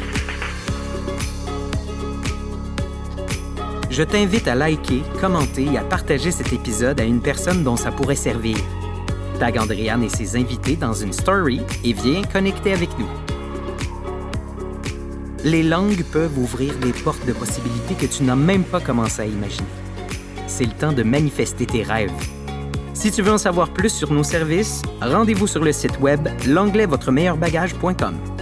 Je 3.91 4.03
t'invite 4.03 4.49
à 4.49 4.55
liker, 4.55 5.03
commenter 5.21 5.65
et 5.65 5.77
à 5.77 5.83
partager 5.83 6.31
cet 6.31 6.53
épisode 6.55 6.99
à 6.99 7.05
une 7.05 7.21
personne 7.21 7.63
dont 7.63 7.77
ça 7.77 7.93
pourrait 7.93 8.17
servir. 8.17 8.57
Tag 9.39 9.59
Andréane 9.59 10.05
et 10.05 10.09
ses 10.09 10.37
invités 10.37 10.77
dans 10.77 10.95
une 10.95 11.13
story 11.13 11.61
et 11.85 11.93
viens 11.93 12.23
connecter 12.23 12.73
avec 12.73 12.89
nous. 12.99 13.09
Les 15.45 15.63
langues 15.63 16.05
peuvent 16.05 16.39
ouvrir 16.39 16.75
des 16.79 16.93
portes 16.93 17.27
de 17.27 17.35
possibilités 17.35 17.95
que 17.95 18.07
tu 18.07 18.23
n'as 18.23 18.35
même 18.35 18.65
pas 18.65 18.81
commencé 18.81 19.21
à 19.21 19.27
imaginer. 19.27 19.69
C'est 20.47 20.65
le 20.65 20.73
temps 20.73 20.93
de 20.93 21.03
manifester 21.03 21.67
tes 21.67 21.83
rêves 21.83 22.13
si 22.99 23.13
tu 23.13 23.23
veux 23.23 23.31
en 23.31 23.39
savoir 23.39 23.71
plus 23.71 23.91
sur 23.91 24.13
nos 24.13 24.25
services, 24.25 24.83
rendez-vous 25.01 25.47
sur 25.47 25.63
le 25.63 25.71
site 25.71 26.01
web 26.01 26.29
l'anglais-votre-meilleur-bagage.com. 26.49 28.38